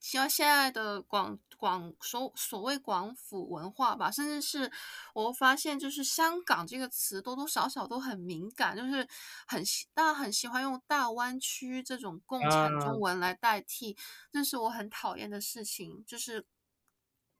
[0.00, 4.69] 希望现在的广 广所所谓广府文化吧，甚至是
[5.13, 9.07] 我发现，就是香港这个词多多少少都很敏感，就是
[9.47, 13.95] 很大家很喜欢用大湾区这种共产中文来代替，
[14.29, 16.03] 这、啊、是我很讨厌的事情。
[16.05, 16.45] 就是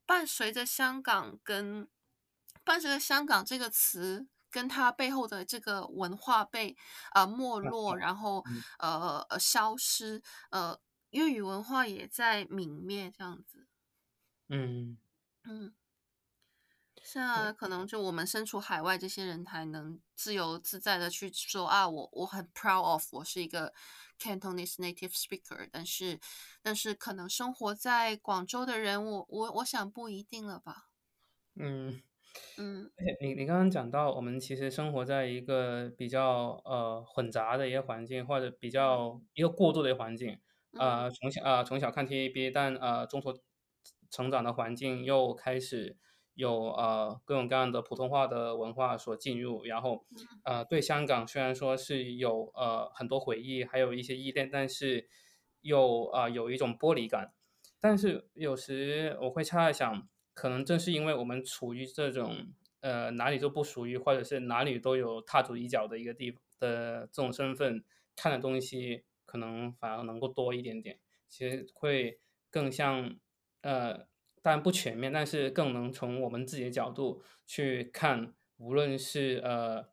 [0.06, 1.86] 伴随着香港跟
[2.64, 6.74] 伴随着香港这个词跟它背后的这个文化被
[7.12, 8.42] 呃没落，然后
[8.78, 10.80] 呃呃消失呃。
[11.10, 13.63] 粤语文化也在泯灭，这样子。
[14.50, 14.96] 嗯。
[15.46, 15.74] 嗯，
[17.02, 23.72] 现在可能就我们身处海外，这些人才能自由自在的去说啊，我我很 proud of，我是一个
[24.18, 25.68] Cantonese native speaker。
[25.70, 26.18] 但是，
[26.62, 30.88] 但是可能生活在广州的人，我我我想不一定了吧。
[31.56, 32.02] 嗯。
[32.56, 40.40] 嗯，你你刚刚讲到，我们其实生活在一个比较呃混杂的一个环境，或者比较一个过渡的环境。
[40.72, 43.32] 呃，从小呃从小看 TVB，但呃中途
[44.14, 45.96] 成长的环境又开始
[46.34, 50.06] 有呃各种各样的普通话的文化所进入，然后
[50.44, 55.08] 呃对香港虽然说是有呃很多回忆，还有一些依恋，但是
[55.62, 57.32] 又啊、呃、有一种剥离感。
[57.80, 62.46] 但是有时我会恰恰想，可能正是因为我们处于这种
[62.80, 69.04] 呃哪里都不属于，或者是哪里都有踏足一脚的一个地方的这种身份，看的东西。
[69.26, 73.16] 可能反而能够多一点点，其实会更像，
[73.64, 74.06] 呃，
[74.40, 79.88] 当然不全面，但是更能从我们自己的角度去看，无论是呃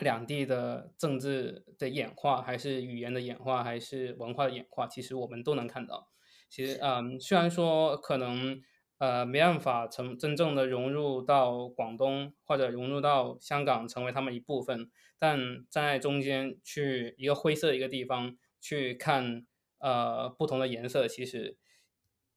[0.00, 6.08] 两地的政治的演化，还是语言的演化，还是文化的演化，其实我们都能看到。
[6.48, 8.62] 其实，嗯、呃，虽然说可能
[8.98, 18.36] 呃没办法成真正的融入到广东或者融入到香港成为他们一部分，但站在中间去一个灰色的一个地方。
[18.66, 19.44] 去看
[19.78, 21.54] 呃不同的颜色，其实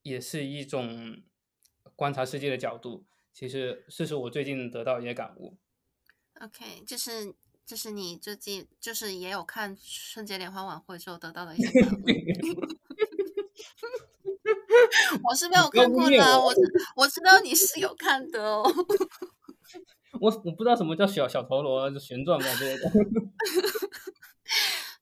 [0.07, 1.21] 也是一种
[1.95, 3.05] 观察世界的角度。
[3.33, 5.57] 其实这是我最近得到一些感悟。
[6.41, 7.33] OK，就是
[7.65, 12.03] 就是你最近就是也有看春节联欢晚会之后得到的一些感悟。
[15.23, 16.53] 我是没有看过的，我
[16.95, 18.63] 我，知道你是有看的哦。
[20.21, 22.89] 我我不知道什么叫小小陀螺就旋转嘛这个。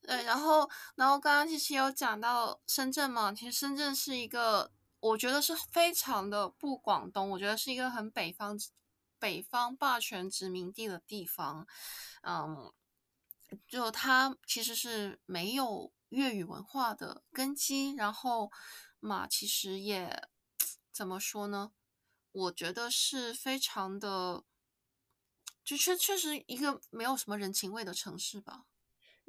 [0.08, 4.72] 对，然后，然后刚刚其实有讲到深圳嘛，其实深圳是一个，
[5.06, 8.60] 我觉得是非常的不广东，我觉得是一个很北方，
[9.20, 11.68] 北方霸权殖民地的地方，
[12.24, 12.74] 嗯，
[13.68, 18.52] 就它其实是没有粤语文化的根基，然后
[19.00, 20.28] 嘛，其实也
[20.92, 21.72] 怎么说呢？
[22.32, 24.44] 我觉得是非常的，
[25.64, 28.66] 就确确实一个没有什么人情味的城市吧。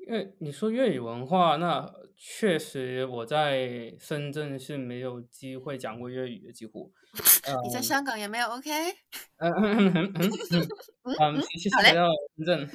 [0.06, 6.92] 因为你说粤语文化，那确实我在深圳是没有机会讲过粤语的，几乎。
[7.64, 8.70] 你在香港也没有？OK。
[9.38, 10.68] 嗯嗯嗯嗯嗯
[11.34, 12.70] 嗯，其实来到深圳，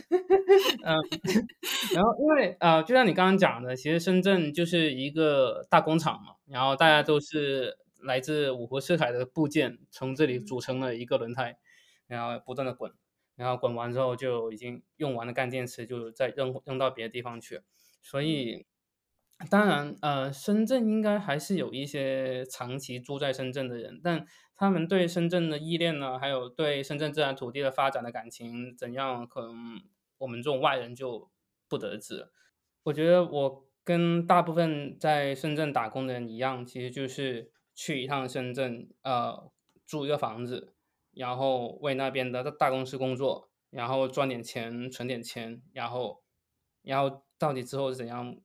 [0.84, 0.98] 嗯，
[1.96, 11.58] 然后因为呃，就像你刚刚讲的，其实深圳就是一个大工厂嘛，然后大家都是来自五湖四海的部件，从这里组成了一个轮胎，
[12.08, 12.92] 然后不断的滚。
[13.36, 17.62] 然后滚完之后就已经用完了干电池，就再扔扔到别的地方去。
[18.02, 18.66] 所以，
[19.50, 29.82] 当然，呃，深圳应该还是有一些长期住在深圳的人，但他们对深圳的依恋呢，还有对深圳自然土地的发展的感情怎样，可能
[30.20, 31.32] 我们这种外人就
[31.68, 32.30] 不得知。
[32.84, 39.52] 我觉得我跟大部分在深圳打工的人一样，其实就是去一趟深圳，呃，
[39.86, 40.76] 租一个房子。
[41.14, 46.24] 然后为那边的大公司工作，然后赚点钱，存点钱，然后，
[46.82, 48.38] 然后到底之后是怎样，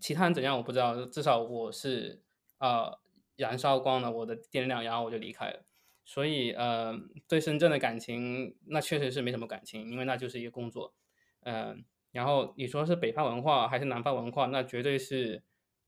[0.00, 2.22] 其他人怎样我不知道，至少我是
[2.58, 2.98] 呃
[3.36, 5.64] 燃烧光了我的电量，然后我就离开了。
[6.04, 6.98] 所以呃
[7.28, 10.94] 对深圳的感情那确实是没什么感情，因为那就是一个工作。
[11.40, 15.42] 嗯、然后你说是北方文化还是南方文化，那绝对是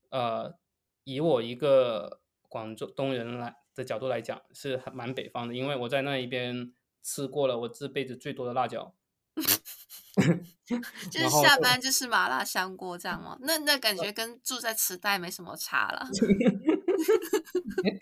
[0.09, 0.55] 呃
[1.03, 3.55] 以我一个广州东人来。
[3.77, 6.73] 的角度来讲是很蛮北方的，因为我在那一边
[7.03, 8.93] 吃过了我这辈子最多的辣椒，
[11.09, 13.37] 就是下班就是麻辣香锅这样吗？
[13.41, 16.07] 那那感觉跟住在池袋没什么差了。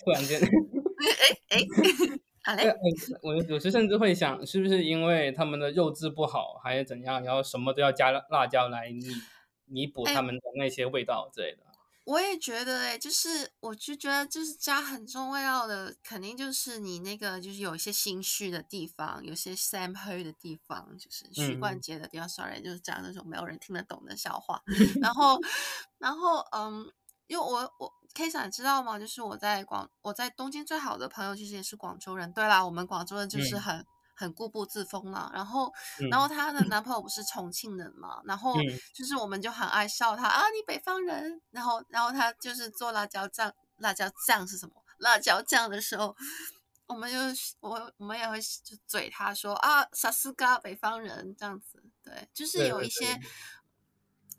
[0.04, 0.40] 突然间，
[1.50, 1.66] 哎哎，
[2.44, 2.74] 好嘞，
[3.22, 9.04] 我有时甚至会想，是不是因为他们的肉质不好，还是怎样，然后什么都要加辣椒来弥
[9.66, 11.65] 弥补他们的那些味道之类的。
[12.06, 22.28] 我也觉得、欸，哎，就是我就觉得，就是加很重味道的，肯定就是你那个，就是有一些心虚的地方，有些三黑的地方，就是许冠杰的地方。
[22.28, 24.62] 嗯、Sorry，就是讲那种没有人听得懂的笑话。
[25.02, 25.40] 然后，
[25.98, 26.92] 然后，嗯，
[27.28, 29.00] 因为我我 K 嫂知道吗？
[29.00, 32.32] 就是我在广我在东京最好的朋友，其实也是广州人。
[32.32, 33.76] 对啦，我们广州人就是很。
[33.78, 33.86] 嗯
[34.16, 38.56] 很固步自封了，然后，嗯、然后她的男朋友不是重庆人嘛，然后
[38.94, 44.74] 就是我们就很爱笑他、嗯、啊，你北方人，然后，然后她就是做辣椒酱，辣椒酱是什么？
[45.00, 46.16] 辣椒酱的时候，
[46.88, 47.20] 我们就
[47.60, 51.36] 我我们也会就嘴她说啊，萨斯嘎北方人。
[51.38, 53.30] 这样子，对，就是有一些，对对对，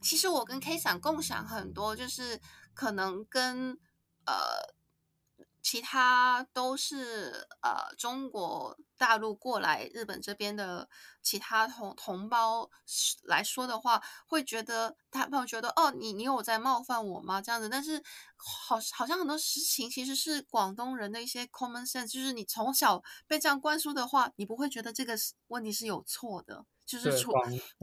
[0.00, 2.40] 其实我跟 K 想共享很多，就是
[2.72, 3.78] 可能跟
[4.24, 4.74] 呃。
[5.66, 10.88] 其他都是呃中国大陆过来日本这边的
[11.20, 12.70] 其他同同胞
[13.24, 17.42] 来说的话，会觉得他们觉得哦，你你有在冒犯我吗？
[17.42, 18.00] 这样子，但是
[18.36, 26.64] 好好像很多事情其实是广东人的一些 common sense，就是你从小被这样灌输的话，你不会觉得这个问题是有错的。
[26.86, 27.32] 就是出，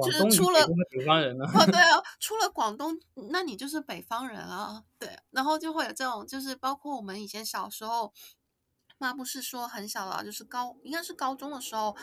[0.03, 2.97] 就是出了北方人啊，对啊， 出了广东，
[3.29, 8.13] 那你就是北方人啊，对，然后就会有这种，就是包括我们以前小时候，
[8.97, 11.93] 妈不是说很小了，就是高，应该是高中的时候，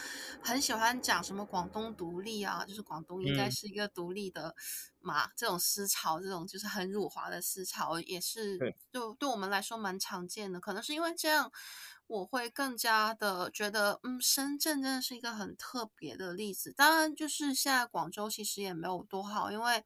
[0.42, 4.54] 很喜欢讲什么广东独立啊，就是广东应该是一个独立的
[4.98, 8.58] 嘛，嗯、这种思潮，这种就是很辱华的思潮，也是
[8.92, 11.50] 就对我们来说蛮常见的，可能是因为这样。
[12.10, 16.72] 我会更加的觉得，嗯，深圳真的是一个很特别的例子。
[16.72, 19.84] 当然，就是现在广州其实也没有多好，因为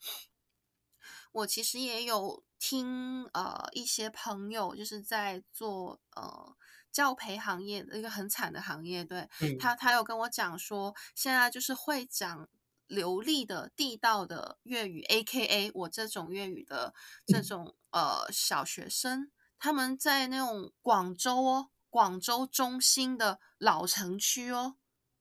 [1.33, 6.57] 我其实也有听呃一些朋友就是在做呃
[6.91, 12.49] 教培行业的一个很惨的行业，对、嗯、他他有跟我讲说，现在就是会讲
[12.87, 16.95] 流利的地道的粤语，AKA 我这种粤语的
[17.27, 21.68] 这种呃小学生，他们在那种广州哦。
[21.95, 24.75] 广州中心的老城区哦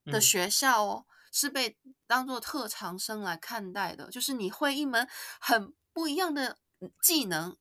[0.06, 5.08] 的学校哦，嗯、是被当做特长生来看待的，就是你会一门
[5.40, 6.58] 很不一样的
[7.00, 7.56] 技能，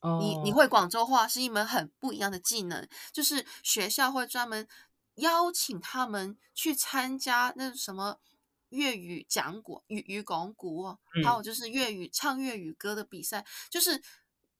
[0.00, 4.68] 哦、你你会广州话是一门很不一样的技能，就是学校会专门
[5.14, 8.20] 邀请他们去参加那什么
[8.68, 10.84] 粤语讲古粤语讲古
[11.24, 14.02] 还有就是粤语唱粤语歌的比赛，就是。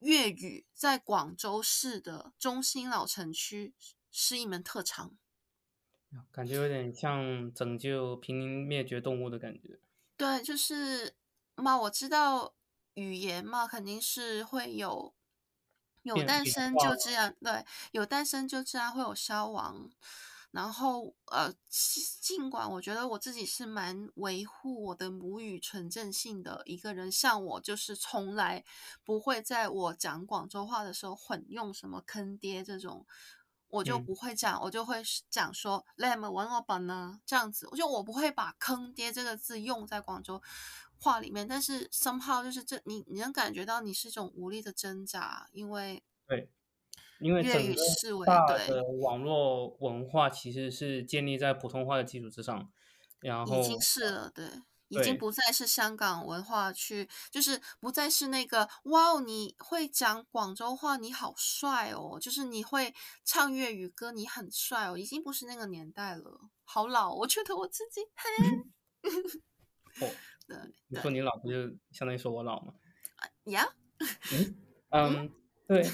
[0.05, 3.75] 粤语在广州市的中心老城区
[4.11, 5.17] 是一门特长，
[6.31, 9.81] 感觉有点像拯救濒临灭绝动物的感觉。
[10.17, 11.17] 对，就是
[11.57, 12.55] 嘛，我知道
[12.95, 15.15] 语言嘛，肯定是会有
[16.03, 19.91] 有诞生就这样，对，有诞生就这样会有消亡。
[20.55, 28.65] 然后，呃，尽管我觉得我自己是蛮维护我的母语纯正性的一个人，像我就是从来
[29.03, 33.05] 不会在我讲广州话的时候混用什么坑爹这种，
[33.67, 40.41] 我就不会讲，嗯、我就会讲说“来么玩我本呢”这样子，我就我不会把“坑爹”这个字用在广州
[41.01, 46.49] 话里面，但是 somehow 就是这你你能感觉到你是一种无力的挣扎，因为对。
[47.25, 47.75] 因为整个
[48.27, 52.71] 大的网络文化其实是建立在普通话的基础之上，
[53.21, 54.47] 然后已经是了，对，
[54.89, 62.95] 已经不再是香港文化区，就是不再是那个哇，你会讲广州话，你好帅哦，就是你会
[63.25, 69.09] 唱粤语歌，你很帅哦，已经不是那个年代了，好老，我觉得我自己嘿，
[70.07, 70.11] 哦，
[70.47, 70.59] 对，
[70.89, 72.75] 你说你老不就相当于说我老吗？
[73.45, 73.67] 呀，
[74.31, 74.55] 嗯，
[74.91, 75.33] 嗯，
[75.67, 75.91] 对。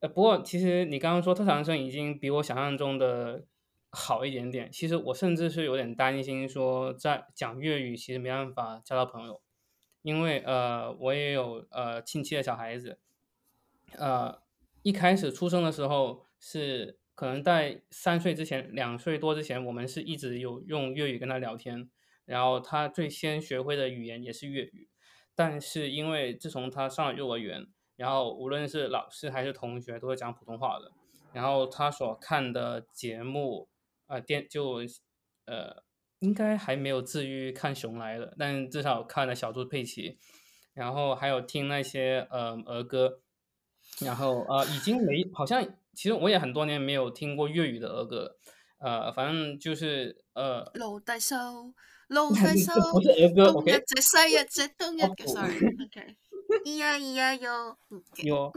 [0.00, 3.46] 呃，不过其实你刚刚说特长生已经比我想象中的
[3.90, 4.70] 好一点点。
[4.70, 9.42] 其实我甚至是有点担心，说在讲粤语其实没办法交到朋友，
[10.02, 13.00] 因为呃，我也有呃亲戚的小孩子，
[13.96, 14.40] 呃，
[14.82, 21.90] 一开始出生的时候是可能在三岁之前，两岁多之前，我们是一直有用粤语跟他聊天，
[22.24, 24.88] 然后他最先学会的语言也是粤语，
[25.34, 27.66] 但是因为自从他上了幼儿园。
[27.98, 30.92] 然后无论是老师还是同学都会讲普通话的，
[31.32, 33.68] 然后他所看的节目，
[34.06, 34.82] 呃电就，
[35.46, 35.82] 呃
[36.20, 40.16] 应该还没有至于看熊来了，但至少看了小猪佩奇，
[40.74, 43.18] 然后还有听那些呃儿歌，
[44.00, 45.60] 然后呃已经没好像
[45.92, 48.36] 其实我也很多年没有听过粤语的儿歌，
[48.78, 50.70] 呃反正就是呃。
[50.74, 51.34] 老大手，
[52.06, 53.82] 老 大手，不是儿歌，OK。
[53.84, 56.16] 这西日这东日，sorry，OK。
[56.64, 57.76] 咿呀咿呀哟，
[58.24, 58.52] 有，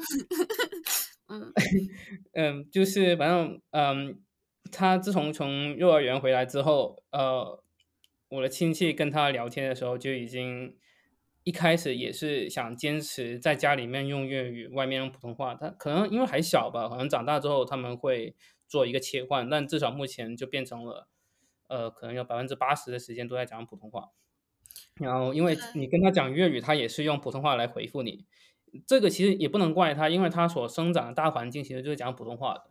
[1.27, 1.51] 嗯
[2.33, 4.21] 嗯，就是反正嗯，
[4.71, 7.63] 他自从从幼儿园回来之后，呃，
[8.29, 10.77] 我的亲戚跟他聊天的时候就已经
[11.43, 15.55] 一开始也是想坚持在家里面用粤语，外面用普通话。
[15.55, 18.35] 他可能因为还小吧，可能长大之后他们会
[18.67, 21.09] 做一个切换，但至少目前就变成了，
[21.67, 24.11] 呃，可能有百分之八十的时间都在讲普通话。
[25.01, 28.25] 然后因为你跟他讲粤语，他也是用普通话来回复你。
[28.87, 32.69] 这个其实也不能怪他，因为他所生长的大环境其实就是讲普通话的，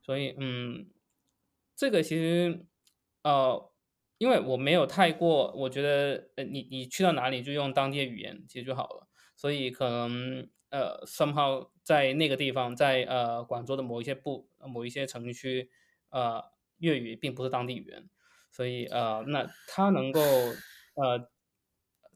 [0.00, 0.86] 所以嗯，
[1.74, 2.66] 这个其实
[3.24, 3.72] 呃，
[4.18, 15.68] 因为我没有太过，我觉得呃，你你去到哪里就用当地的语言其实就好了，所以可能呃，somehow 在那个地方，在呃广州的某一些部某一些城区，
[16.10, 16.44] 呃，
[16.78, 18.08] 粤语并不是当地语言，
[18.52, 21.28] 所以呃，那他能够呃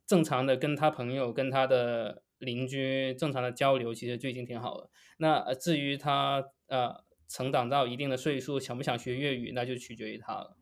[0.06, 2.22] 正常的跟他朋友跟他的。
[2.38, 4.90] 邻居正常的交流其实就已经挺好了。
[5.16, 10.58] 那至于他呃成长到一定的岁数，想不想学粤语，那就取决于他了。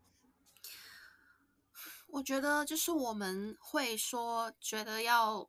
[2.07, 5.49] 我觉得就是我们会说，觉得要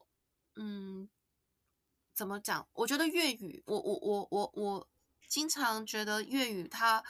[0.55, 1.07] 嗯
[2.15, 2.67] 怎么讲？
[2.73, 4.89] 我觉得粤语，我我我我我
[5.27, 7.03] 经常觉得粤语它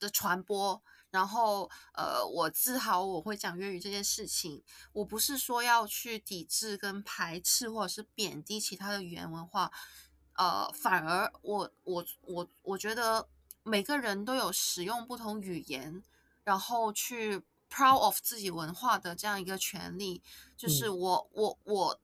[0.00, 0.82] 的传播。
[1.10, 9.72] 然后，呃，我自豪我会讲粤语这件事情，我不是说要去抵制跟排斥或者是贬低其他的语言文化，
[10.34, 13.26] 呃，反而我我我我觉得
[13.62, 16.02] 每个人都有使用不同语言，
[16.44, 20.22] 然后去 proud of 自己文化的这样一个权利，
[20.58, 22.00] 就是我我我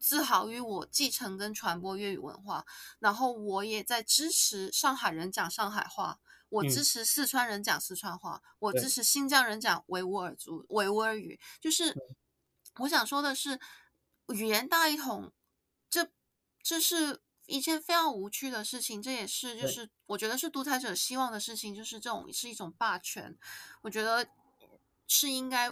[0.00, 2.66] 自豪于我继承跟传播粤语文化，
[2.98, 6.18] 然后我也在支持上海人讲上海话。
[6.48, 11.38] 我支持四川人讲四川话，嗯、我支持新疆人讲维吾尔族维吾尔语。
[11.60, 11.94] 就是
[12.76, 13.58] 我想说的是，
[14.28, 15.32] 语言大一统，
[15.90, 16.10] 这
[16.62, 19.02] 这是一件非常无趣的事情。
[19.02, 23.38] 这也是就是我觉得是独裁者希望的事情，就是这种是一种霸权。
[23.82, 24.28] 我觉得
[25.06, 25.68] 是应该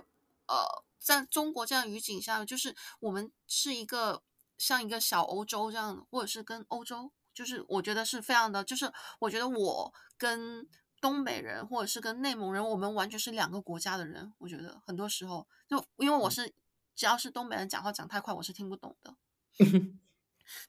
[0.47, 4.23] 呃，在中国这样语境下，就是我们是一个
[4.59, 7.13] 像一个小欧洲这样，或者是跟欧洲。
[7.37, 10.67] 就是我觉得是非常的，就是我觉得我跟
[11.03, 14.33] 东北人或者是跟内蒙人，我们完全是两个国家的人。
[14.39, 16.55] 我觉得很多时候，就因为我是
[16.95, 19.15] 只要是东北人讲话讲太快，我是听不懂的，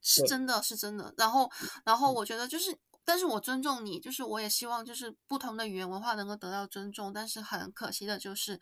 [0.01, 1.13] 是真的是真的。
[1.17, 1.49] 然后，
[1.85, 7.13] 然后我觉得就是，但是我尊重你，就是我也希望就是不同的语言文化能够得到尊重。
[7.13, 8.59] 但是很可惜的就是，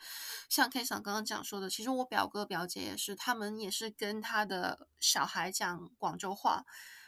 [0.47, 6.63] 像 K 桑刚刚讲说的，其实我表哥表姐也是，他们也是跟他的小孩讲广州话。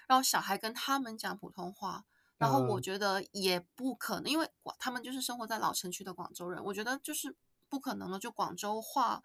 [0.08, 2.06] 然后小孩跟他们讲普通话，
[2.38, 4.50] 然后我觉得也不可能，因为
[4.80, 7.36] 他们就是生活在老城区的广州人，我觉得就是
[7.68, 8.18] 不可能了。
[8.18, 9.22] 就广州话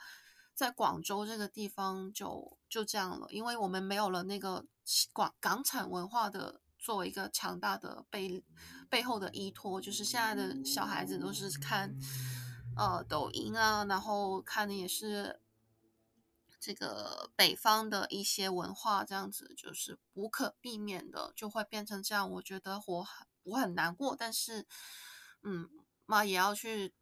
[0.54, 4.66] 在广州这个地方就就这样了，因为我们没有了那个
[5.12, 8.44] 广港产文化的作为一个强大的背
[8.90, 11.94] 背后的依托，就是现在的小孩子都是看
[12.76, 15.38] 呃抖音啊，然后看的也是。
[16.62, 22.30] 这个北方的一些文化，这样子就是无可避免的，就会变成这样。
[22.30, 24.64] 我觉得我很我很难过，但是，
[25.42, 25.68] 嗯，
[26.06, 26.94] 嘛也要去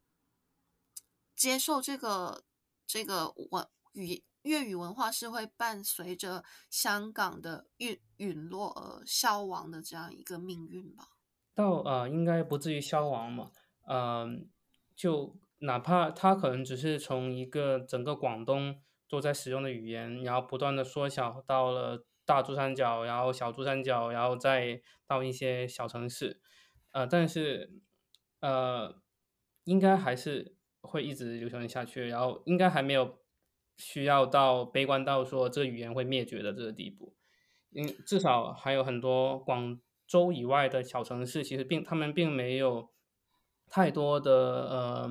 [1.35, 2.43] 接受这个
[2.87, 11.09] 这个文语粤语文化是会伴随着香港的陨陨落而消亡的这样一个命运吧。
[11.53, 13.51] 到呃，应该不至于消亡嘛，
[13.87, 14.49] 嗯、
[14.95, 18.81] 就哪怕它可能只是从一个整个广东。
[19.11, 26.39] 都在使用的语言，然后不断的缩小到了大珠三角，然后小珠三角，然后再到一些小城市，
[26.93, 27.81] 呃，但是
[28.39, 29.01] 呃，
[29.65, 33.19] 应该还是会一直流传下去，然后应该还没有
[33.75, 37.13] 需要到悲观到说这个语言会灭绝的这个地步，
[37.71, 42.93] 因至少还有很多广州以外的小城市，其实并他们并没有
[43.67, 44.31] 太多的
[44.69, 45.09] 呃。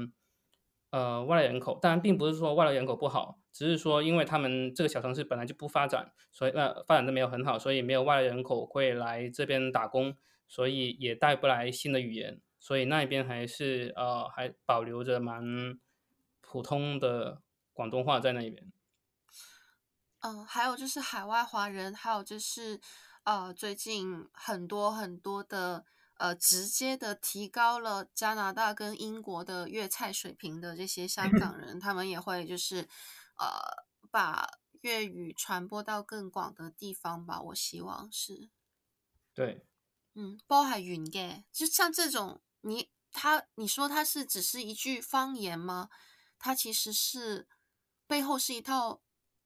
[0.93, 10.17] 呃，外来人口，当然并不是说外来人口不好，只是说因为他们这个小城市本来就不发展，所以呃发展的没有很好，所以没有外来人口会来这边打工，
[10.49, 15.79] 所以也带不来新的语言，所以那边还是呃还保留着蛮
[16.41, 17.43] 普通的
[17.73, 18.73] 广东话在那边。
[20.21, 22.81] 嗯，还有就是海外华人，还有就是
[23.25, 25.85] 呃最近很多很多的。
[26.21, 32.87] 呃，直接的提高了加拿大跟英国的粤菜水平的这些香港人，他们也会就是，
[33.41, 34.49] 呃，把
[34.83, 37.41] 粤语传播到更广的地方吧。
[37.41, 38.51] 我希望是，
[39.35, 39.67] 对，
[40.15, 45.89] 嗯，包含云嘅，就像这种，你他你说他是只是一句方言吗？
[46.39, 47.49] 它其实是
[48.07, 49.01] 背后是一套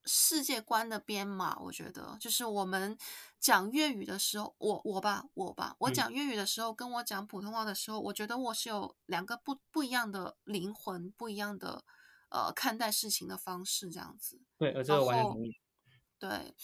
[0.04, 1.58] 世界观的编码。
[1.58, 2.96] 我觉得，就是我们
[3.40, 11.84] 讲粤语的时候，我我吧，我吧，我讲粤语的时候，跟我讲普通话的时候，我觉得我是有两个不不一样的灵魂，不一样的
[12.34, 14.40] 呃看待事情的方式，这样子。
[14.58, 15.52] 对，而这个完全同意。
[16.18, 16.54] 对。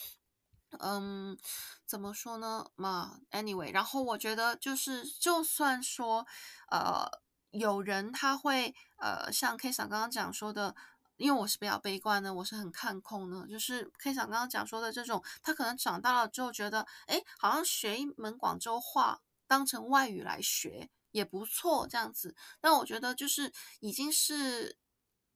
[0.78, 1.36] 嗯，
[1.84, 2.70] 怎么说呢？
[2.76, 6.24] 嘛，anyway，然后我觉得就是，就算说，
[6.70, 7.10] 呃，
[7.50, 10.76] 有人他会，呃，像 K 嫂刚刚讲说的，
[11.16, 22.36] 因为我是比较悲观的，我是很看空的，就是 K 嫂刚刚讲说的这种，他可能长大了之后觉得，哎，好像学一门广州话当成外语来学也不错，这样子。
[22.60, 24.78] 但我觉得就是已经是。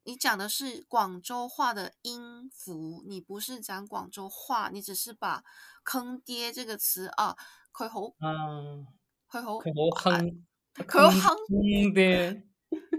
[0.05, 5.43] 你讲的是广州话的音符，你不是讲广州话，你只是把
[5.83, 7.37] “坑爹”这个词啊，
[7.73, 8.87] 佢好，嗯，
[9.31, 10.45] 佢好，佢好坑，
[10.75, 12.43] 佢好坑爹，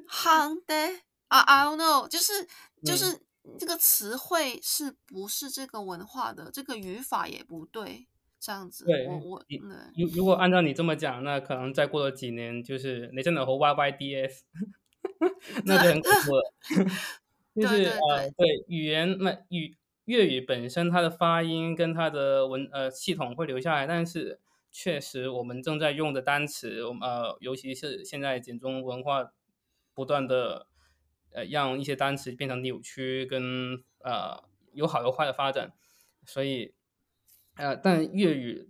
[0.08, 2.47] 坑爹啊！I don't know，就是
[2.84, 3.22] 就是
[3.60, 8.08] 这个词汇是不是这个文化的，这个语法也不对，
[8.39, 8.86] 这样子。
[8.86, 9.45] 对，我我
[9.95, 14.43] 如如果按照你这么讲，那可能再过了几年，就是你真的和 Y Y D S。
[15.66, 16.53] 那就很恐怖了，
[17.55, 24.39] 就是对对对呃，对语言那语粤语本身它的发音跟它的文呃系统会留下来，但是
[24.72, 29.32] 确实我们正在用的单词，我们呃尤其是现在简中文化
[29.93, 30.68] 不断的
[31.32, 34.43] 呃让一些单词变成扭曲跟呃
[34.74, 35.74] 有好有坏的发展，
[36.26, 36.74] 所以
[37.55, 38.70] 呃但粤语。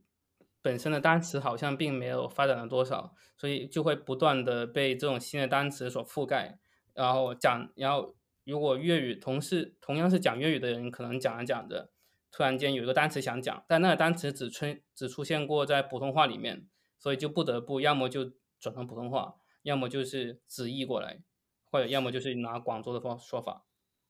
[0.65, 6.57] 本身的单词好像并没有发展了多少，所以就会不断的被这种新的单词所覆盖。
[6.95, 11.91] 然后讲，然后如果粤语同是同样是讲粤语的人，可能讲着讲着，
[12.31, 21.21] 突然间有一个单词想讲，但那个单词只出只出现过在普通话里面，所以就不得不要么就转成普通话，要么就是直译过来，
[21.69, 23.65] 或者要么就是拿广州的方说法，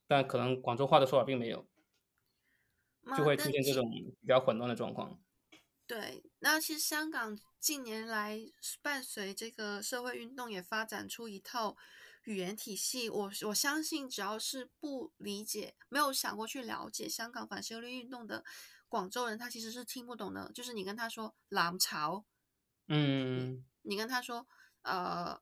[0.07, 1.67] 但可能广州话的说法并没有，
[3.17, 5.19] 就会出现这种比较混乱的状况。
[5.87, 8.39] 对，那其实香港近年来
[8.81, 11.77] 伴随这个社会运动，也发展出一套
[12.23, 13.07] 语言体系。
[13.07, 18.43] 我我相信，只要是不理解、没有想过去了解香港反修例运动的
[18.87, 20.51] 广州人，他其实是听不懂的。
[20.53, 22.25] 就是你跟他说“揽炒”，
[22.89, 24.47] 嗯，你跟他说
[24.81, 25.39] 呃，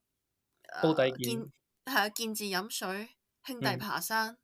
[0.82, 1.52] 煲底见，系
[1.86, 3.16] 啊， 见字饮水，
[3.46, 4.38] 兄弟爬山。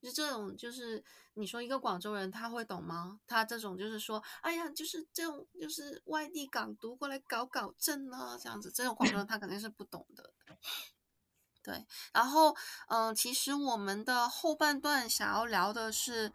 [0.00, 1.02] 就这种，就是
[1.34, 3.18] 你说一个广州人他会懂吗？
[3.26, 10.32] 他这种就是说，哎呀，就是这种，就是外地港独过来搞搞震啊，这样子，这种广州人他肯定是不懂的。
[11.64, 12.50] 对，然后，
[12.88, 16.32] 嗯、呃，其实我们的后半段想要聊的是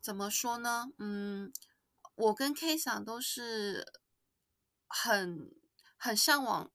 [0.00, 0.88] 怎么说呢？
[0.98, 1.50] 嗯，
[2.14, 3.92] 我跟 K 桑都是
[4.86, 5.50] 很
[5.96, 6.70] 很向往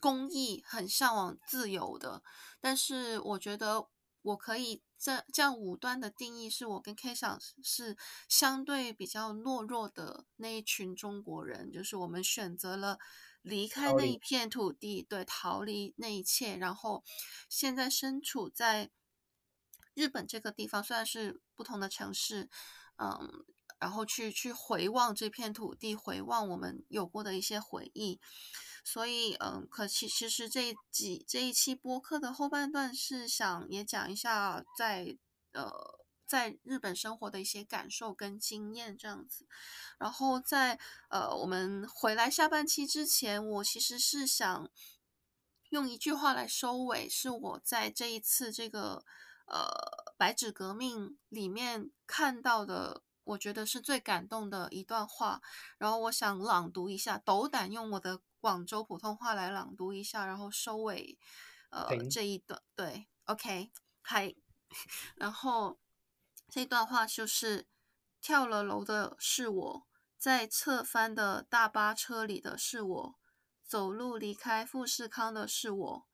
[0.00, 2.22] 公益，很向往自由的，
[2.60, 3.88] 但是我觉得
[4.22, 4.80] 我可以。
[5.02, 7.96] 这这样武断的定义是我跟 K 想是
[8.28, 12.98] 相对比较懦弱的那一群中国人，就是我们选择了
[13.42, 17.02] 离开那一片土地，对，逃离那一切，然后
[17.48, 18.92] 现在身处在
[19.94, 22.48] 日本这个地方，虽然是不同的城市，
[22.96, 23.44] 嗯，
[23.80, 28.20] 然后去去回望这片土地，回望我们有过的一些回忆。
[28.84, 35.16] 所以，嗯，可其其实这几这一期播客的后半段是想也讲一下在
[35.52, 35.70] 呃
[36.26, 39.46] 在日本生活的一些感受跟经验这样子。
[39.98, 40.80] 然后在
[41.10, 44.68] 呃我们回来下半期之前，我其实是想
[45.68, 49.04] 用一句话来收尾，是我在这一次这个
[49.46, 49.70] 呃
[50.18, 55.40] 白纸革命里面看到的，我觉得是最感动的一段话。
[55.78, 58.20] 然后我想朗读一下，斗胆用我的。
[58.42, 61.16] 广州普通话来朗读一下，然后收尾，
[61.70, 63.70] 呃，这一段对，OK，
[64.00, 64.34] 嗨，
[65.14, 65.78] 然后
[66.48, 67.68] 这段话就是
[68.20, 69.86] 跳了楼的是我，
[70.18, 73.14] 在侧翻的大巴车里的是我，
[73.64, 76.06] 走路离开富士康的是我，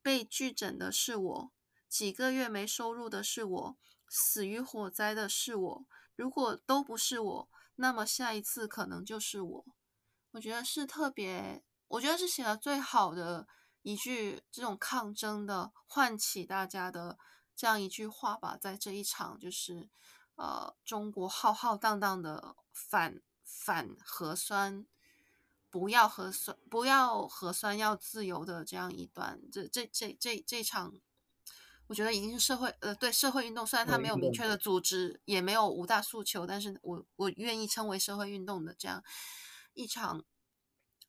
[0.00, 1.52] 被拒诊的是我，
[1.88, 3.76] 几个月没收入的是我，
[4.08, 5.86] 死于火灾的是我。
[6.14, 9.66] 如果都不是我，那么下一次可能就是我。
[10.30, 11.64] 我觉得是特别。
[11.92, 13.46] 我觉得是写的最好的
[13.82, 17.18] 一句，这种抗争的唤起大家的
[17.54, 19.90] 这样一句话吧，在这一场就是
[20.36, 24.86] 呃中国浩浩荡荡的反反核酸，
[25.68, 30.94] 不要核酸，不要核酸，要自由的这样一段，这这这这这场，
[31.88, 39.04] 我觉得已经是社会呃对社会运动，虽然它没有明确的组织，也没有五大诉求，但是我我愿意称为社会运动的这样
[39.74, 40.24] 一场。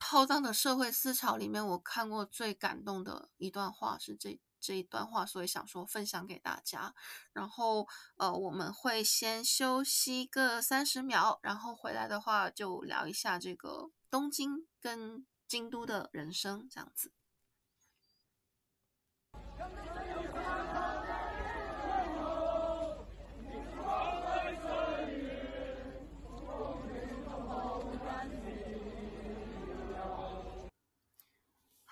[0.03, 6.93] 浩荡的社会思潮里面，我看过最感动的一段话是这这一段话，所以想说分享给大家。
[7.31, 7.87] 然后
[8.17, 17.13] 呃，我们会先休息个三十秒，然后回来的话就聊一下这个东京跟京都的人生这样子。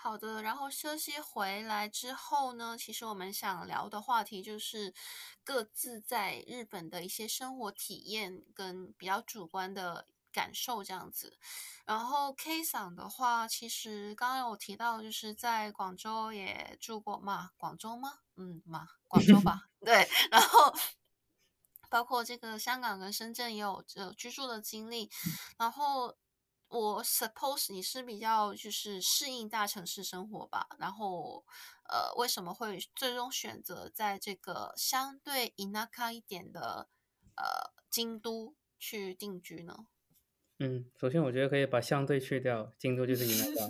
[0.03, 4.91] 好的，然后休息回来之后呢，其实我们想聊的话题就是
[5.43, 11.37] 各自在日本的一些生活体验跟比较主观的感受这样子。
[11.85, 18.21] 然后 K 桑的话，其实刚刚有提到，就是在广州也住过嘛，广州吗？
[18.37, 19.67] 嗯嘛，广州吧。
[19.85, 20.73] 对，然后
[21.89, 25.11] 包括这个香港跟深圳也有这居住的经历，
[25.59, 26.17] 然后。
[26.71, 31.43] 我 suppose 你是比较就是适应大城市生活吧，然后
[31.89, 36.87] 呃，为什么会最终选择在这个相对 inaka 一点的
[37.35, 39.85] 呃京都去定居呢？
[40.59, 43.69] 嗯，首先我觉得可以把相对去掉，京都就是 inaka。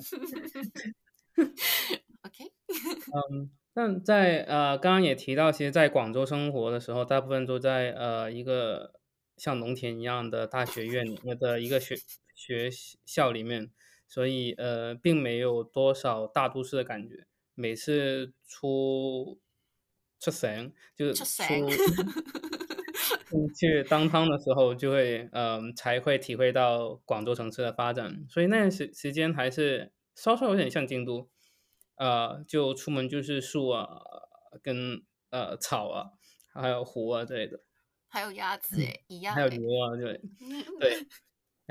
[2.22, 2.54] OK，
[3.32, 8.93] 嗯，那在呃刚刚也提到，其实在广州生活的时候，大部分都在呃一个
[9.38, 11.95] 像农田一样的大学院里面的一个学。
[12.42, 12.70] 学
[13.06, 13.70] 校里面，
[14.08, 17.28] 所以呃，并没有多少大都市的感觉。
[17.54, 19.39] 每次出
[20.20, 21.70] 出省，就是出
[23.30, 28.26] 出去当汤的时候，就会嗯、呃，才会体会到广州城市的发展。
[28.28, 31.30] 所以那段时时间还是稍稍有点像京都，
[31.96, 34.02] 呃，就出门就是树啊，
[34.64, 36.12] 跟呃草啊，
[36.54, 37.62] 还有湖啊之类的，
[38.08, 40.20] 还有鸭子诶，一样，还有牛啊， 对
[40.80, 41.08] 对。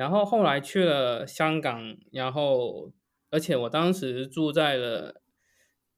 [0.00, 2.90] 然后后来去了香港，然后
[3.30, 5.20] 而且我当时住在了，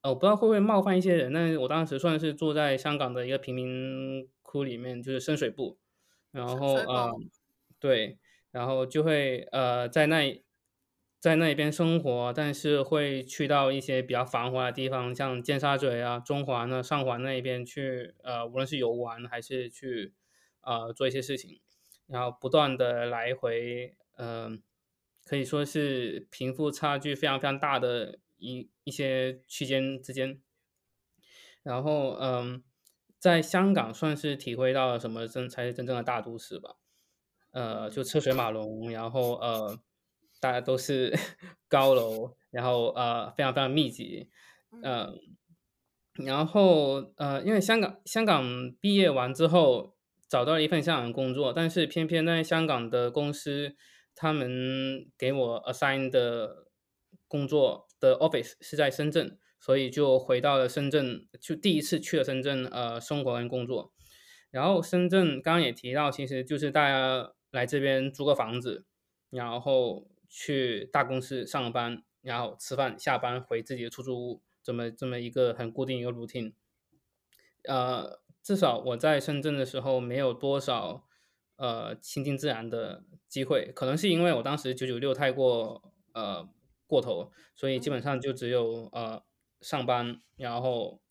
[0.00, 5.76] 呃，我不知道会不会冒犯一些人，但是我当时算是住在香港的一个贫民窟里面，就是深水埗，
[6.32, 7.12] 然后呃，
[7.78, 8.18] 对，
[8.50, 10.42] 然后就会呃在那
[11.20, 20.12] 在那边生活，但是会去到一些比较繁华的地方，像尖沙咀啊、中环啊、上环那一边去，呃，无论是游玩还是去
[20.62, 21.60] 呃做一些事情。
[22.12, 24.58] 然后不断的来回，嗯、呃，
[25.24, 30.42] 可以说是贫富差距非常非常大的一一些区间之间。
[31.62, 32.62] 然后，嗯、呃，
[33.18, 36.76] 在香港算是体会到了什么真才是真正的大都市吧。
[37.52, 39.78] 呃，就车水马龙，然后呃，
[40.38, 41.16] 大家都是
[41.66, 44.28] 高楼，然后呃，非常非常密集，
[44.82, 45.14] 嗯、呃，
[46.22, 49.96] 然后呃，因为香港香港毕业完之后。
[50.32, 53.76] 找到了一份香港工作，但是偏偏在香港的公司，
[54.14, 56.68] 他们给我 assign 的
[57.28, 63.92] 工作的 office 是在深圳，所以就回到了深圳，就第一次去了深圳，呃，生活跟工作。
[64.50, 68.86] 然后深圳刚刚也提到，其实就是大家来这边租个房子，
[69.28, 76.54] 然后去大公司上班，然后吃饭，下班回自己的出租屋，这么这么一个很固定一个 routine，
[77.68, 78.21] 呃。
[78.43, 81.03] 至少我在深圳的时候没有多少
[81.57, 85.81] 呃亲近自然的机会，可能是因为我当时九九六太过
[86.13, 86.47] 呃
[86.85, 89.21] 过头，所以基本上就只有呃
[89.59, 91.01] 上班，然后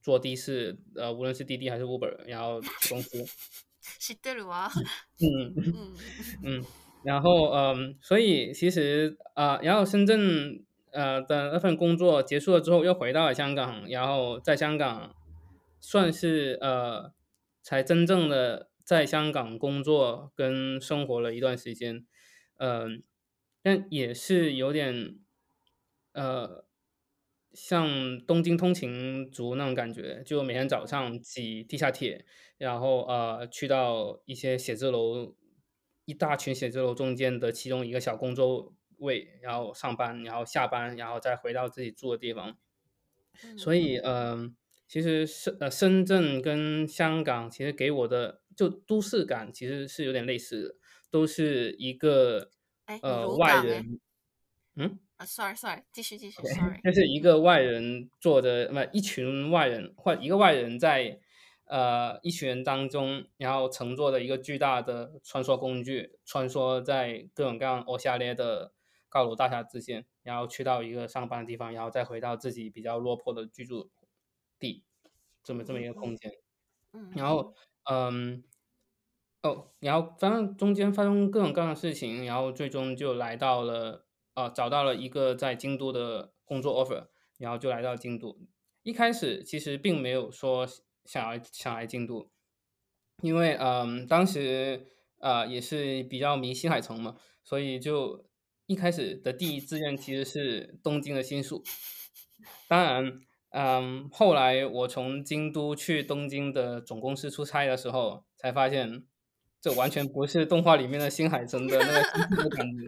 [0.00, 3.24] 坐的士，呃无论是滴滴还是 Uber，然后去公司。
[3.98, 4.70] 知ってるわ。
[5.20, 5.94] 嗯 嗯
[6.42, 6.64] 嗯，
[7.04, 15.14] 然后嗯，所以其实啊、呃，然后深圳呃的那份工作结束了之后，又回到了香港，然后在香港。
[15.81, 17.13] 算是呃，
[17.63, 22.05] 才真正的在香港工作跟生活了一段时间，
[22.57, 22.87] 嗯、呃，
[23.63, 25.19] 但也是有点，
[26.13, 26.65] 呃，
[27.53, 32.25] 像东京通勤族那种感觉，就每天早上挤地下铁，
[32.57, 35.35] 然后呃去到一些写字楼，
[36.05, 42.57] 一大群写字楼中间的其中一个小工作位，然后上班，然后下班，然后再回到自己住的地方，
[43.57, 44.03] 所以嗯。
[44.03, 44.55] 呃
[44.91, 50.75] 其实深呃深圳跟香港其实给我的就都市感其实是有点类似的，
[51.09, 52.51] 都是一个
[53.01, 54.01] 呃外人，
[54.75, 61.21] 嗯啊、uh,，sorry sorry，继续继续，sorry，就是一个外人坐的，那么一群外人或一个外人在
[61.67, 68.73] 呃一群人当中，然后乘坐的一个巨大的穿梭工具，穿梭在各种各样欧夏列的
[69.07, 73.89] 高楼大厦之间，然后去到一个上班的地方，然后再回到自己比较落魄的居住。
[74.61, 74.85] 地，
[75.43, 76.31] 这么这么一个空间，
[76.93, 77.53] 嗯，然后。
[77.89, 78.43] 嗯，
[79.41, 84.05] 哦，然后反正中间发生各种各样的事情，然后最终就来到了
[84.35, 87.07] 啊、呃，找到了一个在京都的工作 offer，
[87.39, 88.39] 然后就来到京都，
[88.83, 90.67] 一开始其实并没有说
[91.05, 92.29] 想要想来京都，
[93.23, 94.85] 因为嗯，当时
[95.17, 98.29] 呃也是比较迷新海诚嘛，所以就
[98.67, 101.63] 一开始的第一志愿其实是东京的新宿。
[102.67, 103.21] 当然，
[103.51, 109.03] 嗯，后来我从京都去东京的总公司出差的时候，才发现
[109.59, 112.87] 这完全不是动画里面的新海诚的那个感觉。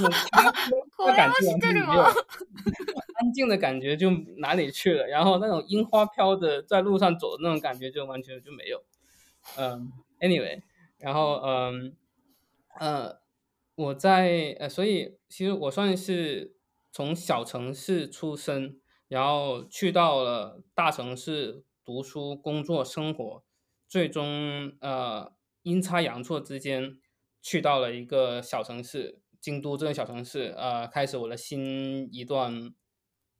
[0.00, 2.02] 那 感觉完全没有，
[3.14, 8.82] 安静的感觉就哪里去了，然后那种樱花飘着在路上走的那种感觉就完全就没有。
[9.56, 10.60] 嗯，anyway，
[10.98, 11.96] 然后嗯
[12.78, 13.18] 呃，
[13.74, 16.54] 我在呃，所以其实我算是
[16.92, 18.76] 从小城市出生，
[19.12, 23.44] 然后去到了大城市读书、工作、生活，
[23.86, 25.34] 最终呃
[25.64, 26.98] 阴差阳错之间
[27.42, 29.20] 去到了一个小城市。
[29.38, 32.72] 京都这个小城市，呃，开始我的新一段，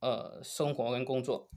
[0.00, 1.48] 呃，生活跟工作，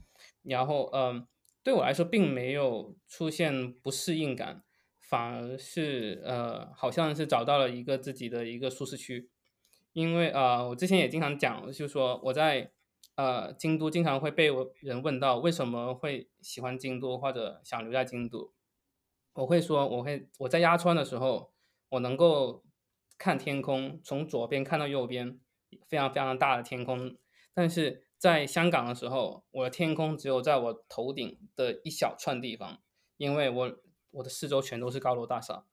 [0.42, 1.28] 然后，嗯、呃，
[1.62, 4.62] 对我来说并没有出现不适应感，
[4.98, 9.28] 反而是，呃，好像是找到了一个自己的一个舒适区，
[9.92, 12.70] 因为，呃，我之前也经常讲，就是说我在，
[13.16, 14.48] 呃，京都经常会被
[14.80, 18.54] 人问到为什么会喜欢京都或者想留在京都，
[19.34, 21.52] 我会说，我会我在鸭川的时候，
[21.90, 22.62] 我能够。
[23.18, 25.40] 看天空，从左边看到右边，
[25.88, 27.16] 非常非常大的天空。
[27.54, 32.82] 但是在香港的时候，我的天空只有在我头顶的一小串地方，
[33.16, 33.78] 因为我
[34.10, 35.64] 我的四周全都是高楼大厦。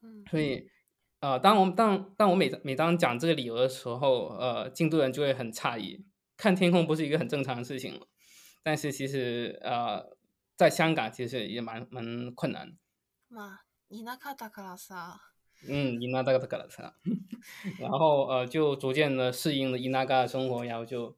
[0.00, 0.70] 嗯，所以，
[1.18, 6.06] 呃，当我当当我每每当讲这个理由的时候，呃，京都人就会很诧异，
[6.37, 8.05] 看天空不是一个很正常的事情。
[8.63, 10.17] 但是其实，呃，
[10.55, 12.77] 在香港其实也蛮蛮困难。
[13.29, 13.59] 嘛，
[13.89, 15.19] 田舎だからさ。
[15.67, 16.91] 嗯，伊那嘎的嘎拉车，
[17.77, 21.15] 然后呃，就逐渐的适应了伊那嘎的生活，然后就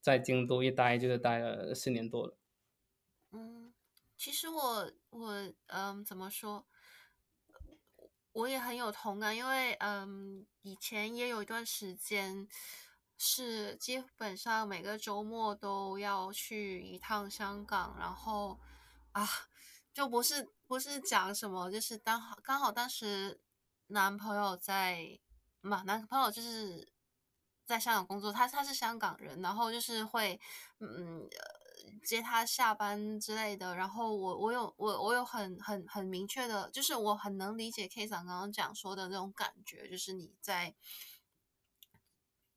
[0.00, 2.36] 在京都一待就是待了四年多了。
[3.32, 3.74] 嗯，
[4.16, 6.68] 其实我我嗯怎么说，
[8.30, 12.46] 我也很有同感，因为嗯以前也有一段时间
[13.17, 18.59] 是基本上每个周末都要去一趟香港，然后
[19.11, 19.27] 啊
[19.93, 23.39] 就不是不是讲什么，就是刚好刚好当时。
[23.89, 25.19] 男朋友在
[25.61, 25.83] 嘛？
[25.83, 26.91] 男朋友就是
[27.67, 30.41] 在香港工作，他他是香港人，然后就是会
[30.79, 31.29] 嗯
[32.03, 33.75] 接他下班之类的。
[33.75, 40.73] 然后我我有我我有很很很明确的，就是我很能理解 K 桑刚刚讲说的那种感觉，就是你在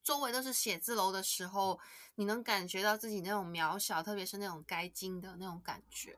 [0.08, 1.78] 周围都是写字楼的时候，
[2.14, 6.16] 你能感觉到自己那种渺小，特别是那种该惊的那种感觉，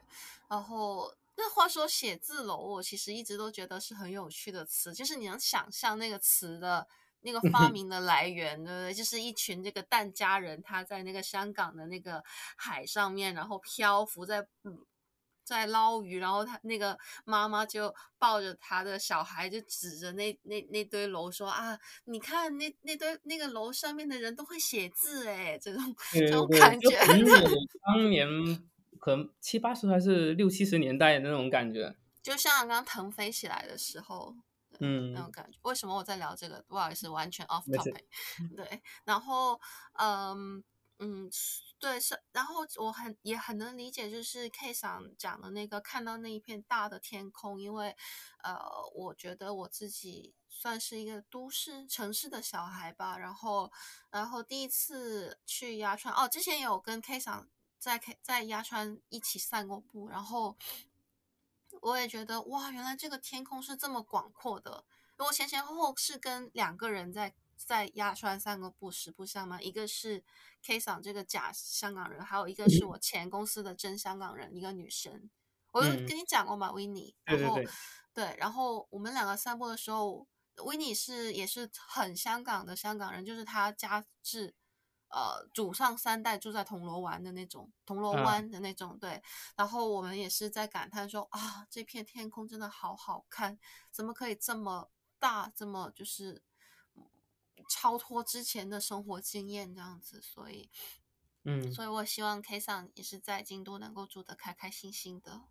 [0.48, 1.12] 然后。
[1.42, 6.86] 那话说写字楼，我其实一直都觉得是很有趣的词，就是你能想象那个词的
[7.22, 8.92] 那个发 明的来源，对不对？
[8.92, 12.22] 就是一群这个疍家人，他在那个香港的那个
[12.58, 14.46] 海上面，然后漂浮在
[15.50, 25.82] 在捞鱼，然后他那个妈妈就抱着他的小孩，就指着那那那堆楼说啊，你看那那堆那个楼上面的人都会写字诶，这种
[26.12, 26.88] 这种感觉。
[27.84, 28.28] 当年。
[29.02, 34.34] 可能七八十还是六七十年代的那种感觉，就像刚刚腾飞起来的时候，
[34.78, 35.58] 嗯，那种感觉。
[35.62, 36.62] 为什么我在聊这个？
[36.68, 38.04] 不好意思，完全 off topic。
[38.54, 39.58] 对，然后，
[39.98, 40.62] 嗯
[41.00, 41.28] 嗯，
[41.78, 47.96] 对，是，然后我很也很能理解，就是 K 桑讲的那个看到那一片大的天空，因为，
[48.44, 48.60] 呃，
[48.94, 53.72] 我觉得我自己算是一个都市城市的小孩吧，然后，
[54.10, 57.48] 然后第一次去鸭川，哦，之前有跟 K 桑。
[57.80, 60.54] 在在鸭川一起散过步，然后
[61.80, 64.84] 我也觉得哇，原来这个天空是这么广阔的。
[65.16, 67.34] 我前前后后是跟两个人在
[67.66, 70.24] 在鸭川散过步，实不相吗，一个是
[70.62, 75.30] K 桑这个假香港人，还有一个是我前公司的真香港人，一个女生。
[75.72, 77.14] 我有跟你讲过嘛，Winnie。
[77.24, 77.58] 然后
[78.12, 84.54] 对，然后我们两个散步的时候，Winnie 是也是很香港的香港人，就是他家是。
[85.12, 89.20] 呃，祖上三代住在铜锣湾的那种，铜锣湾的那种，对。
[89.56, 93.58] 然后我们也是在感叹说啊，这片天空真的好好看，
[93.90, 94.88] 怎么可以这么
[95.18, 96.40] 大，这么就是
[97.70, 100.20] 超脱之前的生活经验这样子。
[100.20, 100.68] 所以，
[101.44, 105.42] 嗯，所以我希望 K 桑也是在京都能够住得开开心心的。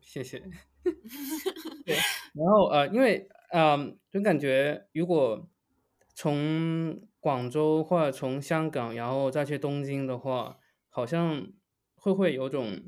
[0.00, 0.38] 谢谢。
[1.84, 1.96] 对，
[2.34, 5.50] 然后呃，因为嗯、呃，就感觉如果
[6.14, 11.52] 从广州或者从香港，然后再去东京的话，好像
[11.96, 12.80] 会会有种，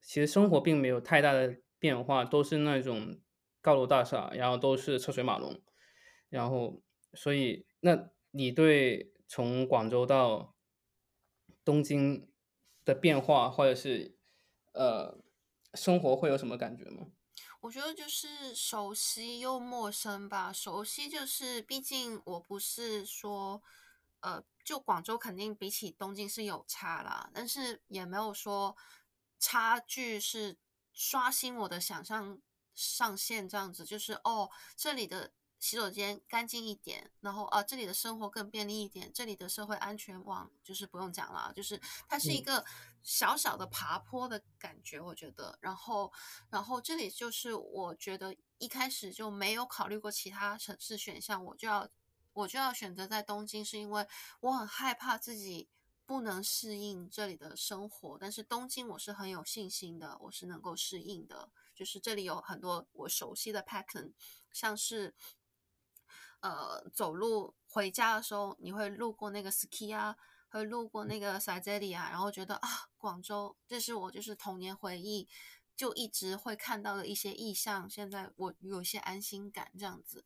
[0.00, 3.20] 其实生活并没有太大的变化，都是那种
[3.60, 5.60] 高楼大厦，然后都是车水马龙，
[6.30, 6.82] 然后
[7.12, 10.54] 所以那你对从广州到
[11.64, 12.30] 东京
[12.84, 14.16] 的变化，或者是
[14.72, 15.18] 呃
[15.74, 17.08] 生活会有什么感觉吗？
[17.60, 20.52] 我觉得就是熟悉又陌生吧。
[20.52, 23.60] 熟悉就是，毕竟我不是说，
[24.20, 28.76] 呃，就广州肯定比起东京是有差啦，但是也没有说
[29.40, 30.56] 差距是
[30.92, 32.40] 刷新我的想象
[32.74, 33.84] 上限这样子。
[33.84, 42.64] 就是哦，这里的洗手间干净一点，然后啊，这里的生活更便利一点，这里的社会安全网就是不用讲了，就是它是一个。
[43.00, 46.12] 小小的爬坡的感觉，我觉得，然后，
[46.50, 51.88] 然后这里就是我觉得一开始就没有考虑过其他城市选项，我就要
[52.34, 54.06] 我就要选择在东京，是因为
[54.40, 55.68] 我很害怕自己
[56.04, 64.12] 不能适应这里的生活，但是东京我是很有信心的，我是能够适应的，就是这里有很多我熟悉的 pattern，
[64.52, 65.14] 像是
[66.40, 70.16] 呃走路回家的时候，你会路过那个 ski 啊。
[70.50, 75.28] 会路过那个塞泽里亚，然后觉得啊，广州，这是我就是童年回忆，
[75.76, 77.86] 就一直会看到的一些意象。
[77.90, 80.24] 现在我有一些安心感，这样子。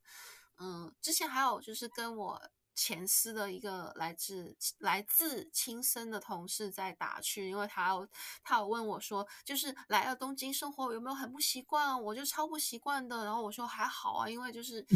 [0.59, 2.41] 嗯，之前还有就是跟我
[2.73, 8.09] 前司的一个来自来自亲生的同事在打趣，因为他有
[8.45, 12.01] 他有问我说，就是来了东京生活有没有很不习惯？
[12.01, 13.25] 我就超不习惯的。
[13.25, 14.87] 然后我说还好啊，因为就是。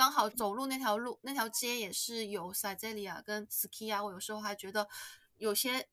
[0.00, 4.88] 刚好走路那条路那条街也是有塞泽里亚跟 ski 啊，我有时候还觉得
[5.36, 5.86] 有些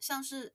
[0.00, 0.54] 像是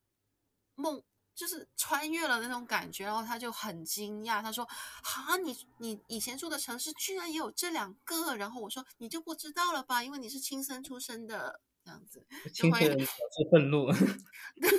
[0.73, 1.03] 梦，
[1.35, 3.05] 就是穿越了那种感觉。
[3.05, 4.67] 然后他就很惊讶，他说
[5.05, 10.03] ：“啊，你你以前住的城市居然也有这两个？”然后我说：“你就不知道了吧？
[10.03, 13.07] 因为你是亲生出生的，这样子。”亲生是
[13.51, 13.85] 愤怒。
[14.59, 14.69] 对，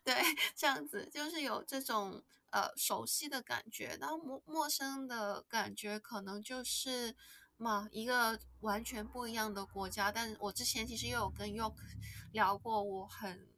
[0.02, 0.24] 对，
[0.56, 2.22] 这样子就是有这种。
[2.50, 7.14] 呃，熟悉的感觉，然后陌陌生的感觉，可能就是
[7.56, 10.10] 嘛，一个完全不一样的国家。
[10.10, 11.74] 但我之前其实也有跟 York
[12.32, 13.48] 聊过，我很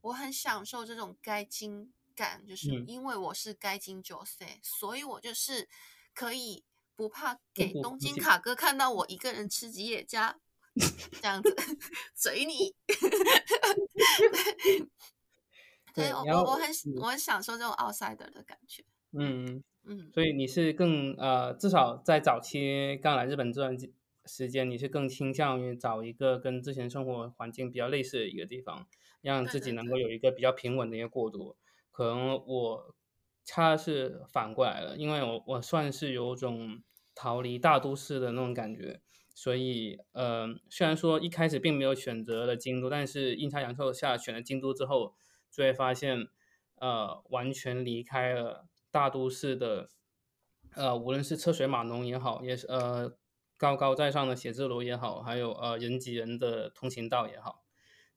[0.00, 5.68] 我很享受这种该金感，就是因为我是该金九岁，嗯，所以我就是
[6.14, 6.64] 可以
[6.94, 10.38] 不怕给东京卡哥看到我一个人吃吉野家，
[11.20, 11.54] 这样子
[12.14, 12.74] 随 你。
[15.94, 16.70] 对，我我很
[17.00, 18.84] 我很享受这种 outsider 的感觉。
[19.12, 23.76] 嗯嗯，所以你是更呃，至少在早期刚来日本这段
[24.24, 28.86] 时间，你是更倾向于找一个跟之前生活环境比较类似的一个地方，
[29.20, 31.38] 让自己能够有一个比较平稳的一个过渡。
[31.38, 31.56] 对对对。
[31.90, 32.94] 可能我
[33.44, 36.82] 恰是反过来了，因为我我算是有种
[37.14, 39.02] 逃离大都市的那种感觉，
[39.34, 45.14] 所以呃，虽然说一开始并没有选择了京都，但是阴差阳错下选了京都之后。
[45.52, 46.26] 就会发现，
[46.76, 49.90] 呃，完全离开了大都市的，
[50.74, 53.16] 呃，无论是车水马龙也好，也是呃
[53.58, 57.62] 高高在上的写字楼也好，还有呃人挤人的通行道也好，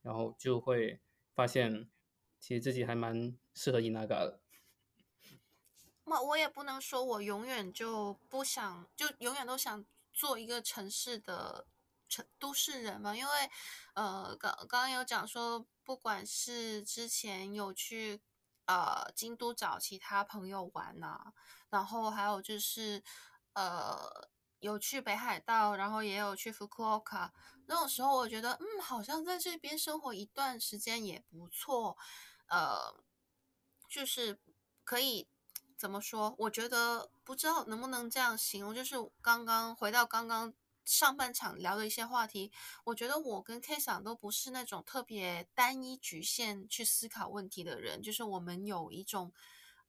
[0.02, 1.02] 然后就会
[1.34, 1.90] 发现，
[2.40, 4.40] 其实自己还蛮适合伊那嘎的。
[6.06, 9.84] 那我也不能说我永远就不想，就永远都想
[10.14, 11.66] 做一个城市的
[12.16, 13.32] 城都市人嘛，因为
[13.94, 15.66] 呃，刚刚刚有讲说。
[15.86, 18.20] 不管是之前有去
[18.66, 21.32] 呃京都找其他朋友玩呐、
[21.70, 23.04] 然后还有就是
[23.54, 27.32] 呃有去北海道，然后也有去福冈，
[27.68, 31.96] 那种时候我觉得嗯，好像在这边生活一段时间也不错，
[32.48, 32.96] 呃，
[33.88, 34.40] 就是
[34.84, 35.28] 可以
[35.78, 36.34] 怎么说？
[36.40, 40.52] 我觉得不知道能不能这样形容，就是刚刚回到刚刚。
[40.86, 42.52] 上半场聊的一些话题，
[42.84, 49.34] 我觉得我跟 K 桑都不是那种特别单一局限去思考问题的人，就是我们有一种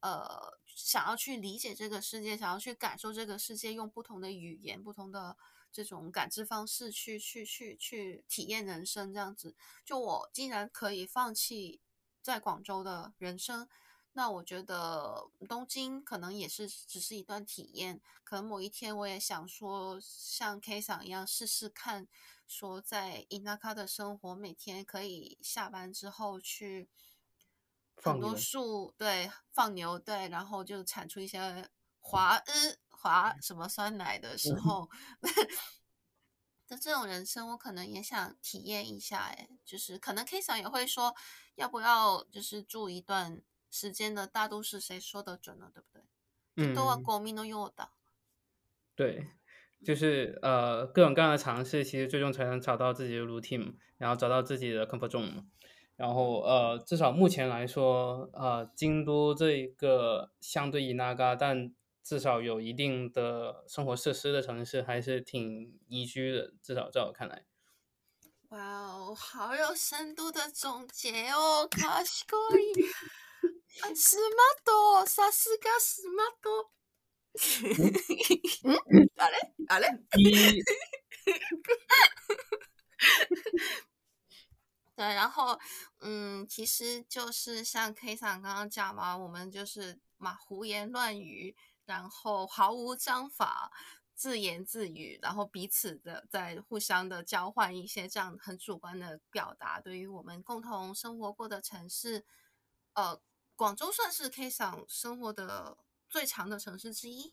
[0.01, 5.37] 呃想要去理解这个世界，想要去感受这个世界，用不同的语言、不同的
[5.71, 9.55] 这种感知方式去去去去体验人生，这样子。
[9.85, 11.81] 就我竟然可以放弃
[12.23, 13.69] 在广州的人生。
[14.17, 22.09] 那我觉得东京可能也是只是一段体验，可能某一天我也想说像 K 桑一样试试看，
[22.49, 26.89] 说在伊那卡的生活，每天可以下班之后去
[27.95, 31.69] 很多树，对，放牛，对，然后就产出一些
[32.01, 32.55] 滑呃
[32.89, 34.89] 滑什么酸奶的时候，
[36.67, 41.15] 的这种人生，我可能也想体验一下，哎，就是可能 K 桑也会说，
[41.57, 43.43] 要不要就是住一段。
[43.77, 45.71] 时间的大都市，谁说的准呢？
[45.75, 46.03] 对不对？
[46.57, 47.91] 嗯，都要国民都用的。
[48.95, 49.27] 对，
[49.85, 55.45] 就是呃，各种各样的尝试，其实最终才能找到自己的 routine，然后找到自己的 comfort zone。
[55.97, 66.55] 然后呃，至少目前来说，呃，京都这一个相对于那嘎，但至少有一定的生活设施的城市，还是挺宜居的。
[66.63, 67.45] 至少在我看来。
[68.51, 72.37] 哇哦，好有深度的总结哦，卡西哥
[73.69, 76.73] 伊， 斯马多，萨斯嘎斯马多，
[78.65, 78.77] 嗯，
[79.17, 79.89] 啊嘞，啊嘞，
[84.95, 85.59] 对，然后，
[86.01, 91.55] 嗯，其实就是像 K 桑刚刚讲嘛，我们就是嘛胡言乱语，
[91.85, 93.71] 然后毫无章法。
[94.19, 102.25] 自言自语，然后彼此的在互相的交换一些这样很主观的表达，对于我们共同生活过的城市，
[102.95, 103.21] 呃，
[103.57, 105.79] 广州算是 K 桑生活的
[106.09, 107.33] 最长的城市之一。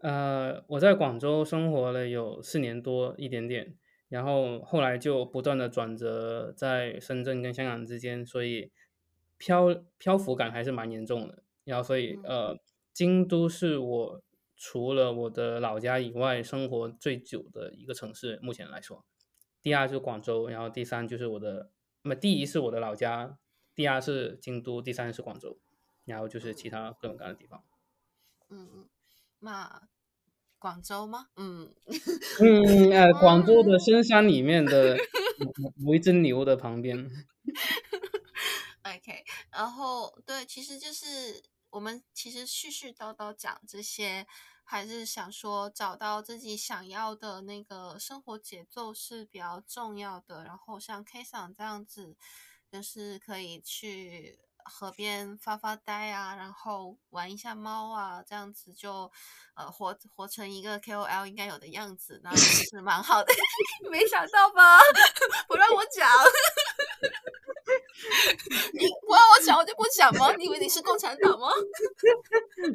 [0.00, 3.76] 呃，我在广州生活了有四年多一点点，
[4.08, 8.70] 然后后来就不断的转折在深圳跟香港之间，所以
[9.36, 11.42] 漂漂浮感还是蛮严重的。
[11.64, 12.58] 然后所以呃，
[12.92, 14.22] 京都是我。
[14.64, 19.04] 除了我的老家以外，生活最久的一个城市，目前来说，
[19.60, 21.72] 第二就是广州，然后第三就是我的，
[22.02, 23.36] 那么第一是我的老家，
[23.74, 25.58] 第二是京都，第三是广州，
[26.04, 27.64] 然后就是其他各种各样的地方。
[28.50, 28.88] 嗯嗯，
[29.40, 29.88] 那
[30.58, 31.28] 广州吗？
[31.36, 31.74] 嗯
[32.40, 34.96] 嗯呃，广州的深山里面的
[35.78, 37.10] 某一只牛的旁边。
[38.84, 44.26] OK，然后对，其实就是我们其实絮絮叨叨讲这些。
[44.64, 50.44] 还是想说找到自己想要的那个生活节奏是比较重要的。
[50.44, 52.16] 然后像 K 桑这样子，
[52.72, 59.12] 就是可以去河边发发呆啊，然后玩一下猫啊，这样子就
[59.54, 63.30] 呃活活成一个 KOL 应该有的样子，那是蛮好的。
[63.90, 64.78] 没想到吧？
[65.46, 66.08] 不让我讲，
[68.72, 70.32] 你不让我讲，我就不讲吗？
[70.38, 71.48] 你以为你是共产党吗？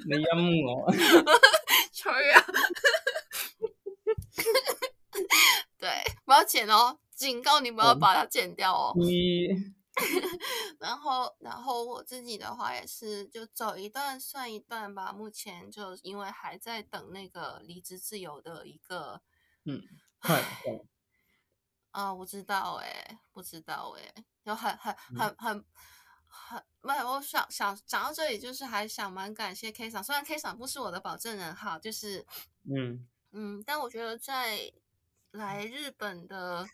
[0.07, 0.93] 你阴我。
[1.91, 2.45] 吹啊！
[5.79, 5.89] 对，
[6.25, 8.93] 不要剪哦，警告你不要把它剪掉哦。
[8.95, 9.73] 嗯、
[10.79, 15.11] 然后，然后我自己的话也是，就走一段算一段吧。
[15.11, 19.21] 目前就因为还在等那个离职自由的一个，
[19.65, 19.81] 嗯，
[20.19, 20.43] 快
[21.91, 25.65] 啊，我知道哎，不知道哎，就很很很很。
[26.29, 32.23] 很没有，我想想讲到这里，就是还想蛮感谢 K 赏，虽然 K 赏不是我的保证人哈，就是
[32.69, 34.71] 嗯嗯，但我觉得在
[35.31, 36.67] 来日本的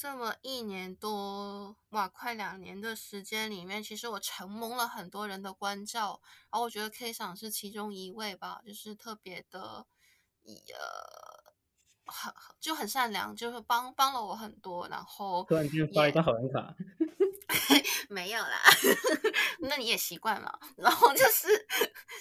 [0.00, 6.18] 这么一年多哇，快两年的时间里面，其实我承蒙了很多人的关照，
[6.50, 9.84] 然后我觉得 K 赏是其中一位吧，就是特别的
[10.46, 11.52] 呃
[12.06, 16.74] 很就很善良，就是帮帮了我很多，然后突然间发一个好人卡。
[18.08, 18.58] 没有啦，
[19.60, 20.58] 那你也习惯了。
[20.76, 21.48] 然后就是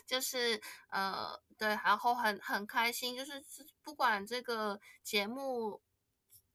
[0.05, 3.41] 就是呃，对，然后很很开心，就是
[3.81, 5.81] 不管这个节目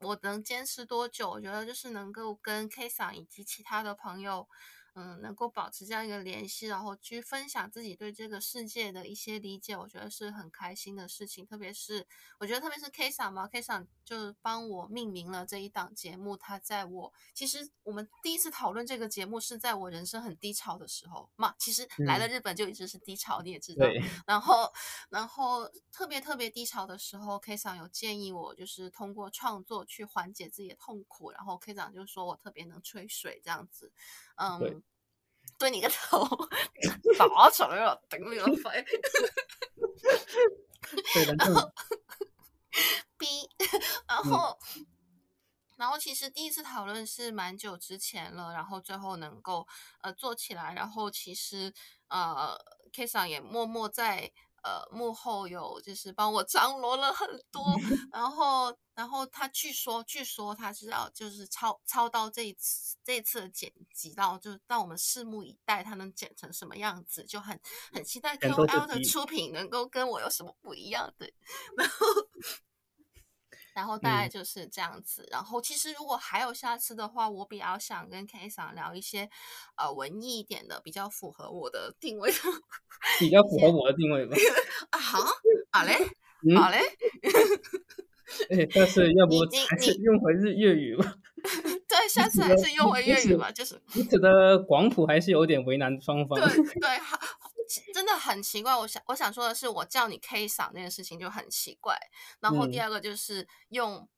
[0.04, 4.46] 我能坚持多久，我觉得就是能够跟 K 桑以及其他的朋友。
[4.94, 11.44] 嗯，能够保持这样一个联系，然后去分享自己对这个世界的一些理解，我觉得是很开心的事情。
[11.44, 12.06] 特别是
[12.38, 16.36] 我觉得，特别是 K 桑嘛，K 桑就帮我命名了这一档节目。
[16.36, 21.54] 他在我其实我们第一次讨论这个节目是在我人生很低潮的时候嘛。
[21.58, 23.84] 其实来了日本就一直是低潮，嗯、你也知道。
[24.26, 24.72] 然后，
[25.08, 31.32] 然后特别特别低潮的时候，K 桑有建议我，就是通过创作去缓解自己的痛苦。
[31.32, 33.90] 然后 K 长就说我特别能吹水这样子。
[34.36, 34.82] 嗯，对，
[35.58, 36.26] 对你个头，
[37.18, 38.84] 打出来了，顶你个肺。
[41.38, 41.72] 然后
[43.16, 43.26] ，B，
[44.06, 44.86] 然后，嗯、
[45.76, 49.66] 然后其实第一次讨论是蛮久之前了，然后最后能够
[50.02, 51.72] 呃做起来，然后其实
[52.08, 52.56] 呃
[52.92, 54.32] K 桑也默默在。
[54.64, 57.62] 呃，幕后有就是帮我张罗了很多，
[58.10, 67.60] 然后，然后他据说，据说他是要就是操操刀这一次这一次的剪辑，到就让我们拭目以待，他能剪成什么样子，就很
[67.92, 71.30] 很期待 KOL 的出品能够跟我有什么不一样的，
[71.76, 72.06] 然后。
[73.74, 75.22] 然后大概就是这样子。
[75.24, 79.28] 嗯、然后其实如果还有下次的话，我比较想跟 K 想聊一些
[79.76, 82.38] 呃文艺一点的，比较符合我的定位的。
[83.20, 84.36] 比较符合我的定位吧。
[84.90, 85.18] 啊好，
[85.70, 85.92] 好嘞，
[86.56, 86.78] 好嘞。
[88.50, 89.34] 哎，但是要不
[89.68, 91.14] 还是用回日粤语吧。
[91.86, 93.50] 对，下次还是用回粤语吧。
[93.52, 96.38] 就是彼此的广普还是有点为难双方。
[96.40, 96.48] 对
[96.80, 97.18] 对，好。
[97.93, 101.99] 真的很奇怪，我想我想说的是，我叫你 K 桑那件事情就很奇怪。
[102.39, 104.09] 然后第二个就是用，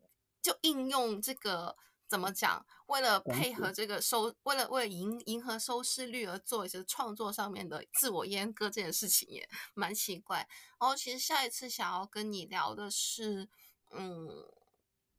[0.00, 0.08] 嗯、
[0.40, 1.76] 就应用这个
[2.06, 2.64] 怎么讲？
[2.86, 10.48] 为了配合这个收，为了为了迎迎合收视率而做一些创作上面的自我阉割，这件事情也蛮奇怪。
[10.78, 13.48] 然后其实下一次想要跟你聊的是，
[13.90, 14.28] 嗯，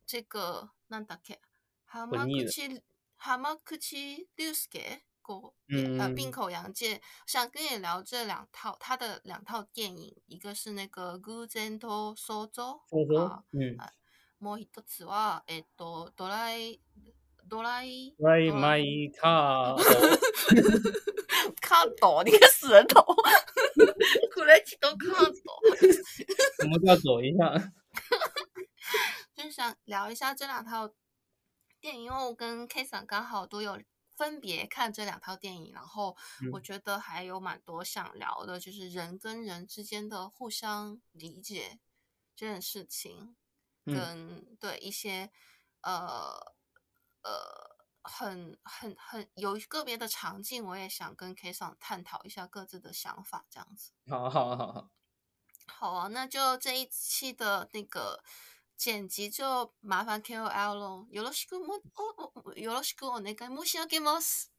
[0.06, 1.38] 这个なんだっけ
[1.86, 2.18] 浜口
[3.18, 3.78] 浜口
[4.36, 4.54] 竜
[5.27, 5.55] 口，
[5.99, 12.81] 呃，闭口洋介想跟你聊这两套他的两套电影，一个是那个《Gentle Soso》，
[13.19, 13.77] 啊，嗯，
[14.39, 16.81] もう一つはえっとドライ
[17.49, 19.83] ドライマイカー。
[21.61, 24.77] 看懂你个死人头，过来几？
[26.61, 27.73] 什么叫走一下？
[29.35, 30.89] 就是想聊一下这两套
[31.81, 33.79] 电影，因为我跟 K 桑刚好都有。
[34.17, 36.17] 分别看这两套电影，然后
[36.51, 41.79] 我觉得还有蛮多想聊的，就是人跟人之间的互相理解
[42.35, 43.37] 这件事情，
[43.85, 45.31] 跟、嗯、对一些
[45.83, 46.55] 呃
[47.23, 53.93] 呃很很很有个别的场景，我也想跟 K 桑探讨一下各自的想法，这样子。
[54.09, 54.91] 好好好好，
[55.67, 58.25] 好啊，那就这一期的那个。
[58.78, 61.82] 剪辑就麻烦 KOL 咯，よろしくも
[62.46, 64.52] およろしくお愿い申し上げます。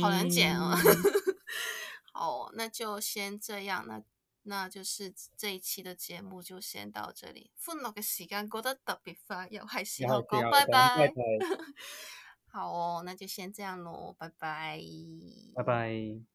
[0.00, 0.76] 好难剪哦。
[2.12, 4.02] 好，那就先这样，那
[4.42, 7.50] 那就是这一期的节目就先到这里。
[7.64, 11.12] 欢乐嘅时间过得特别快，又系时候讲拜拜。
[12.52, 14.80] 好哦，那就先这样咯，拜拜。
[15.54, 16.33] 拜拜。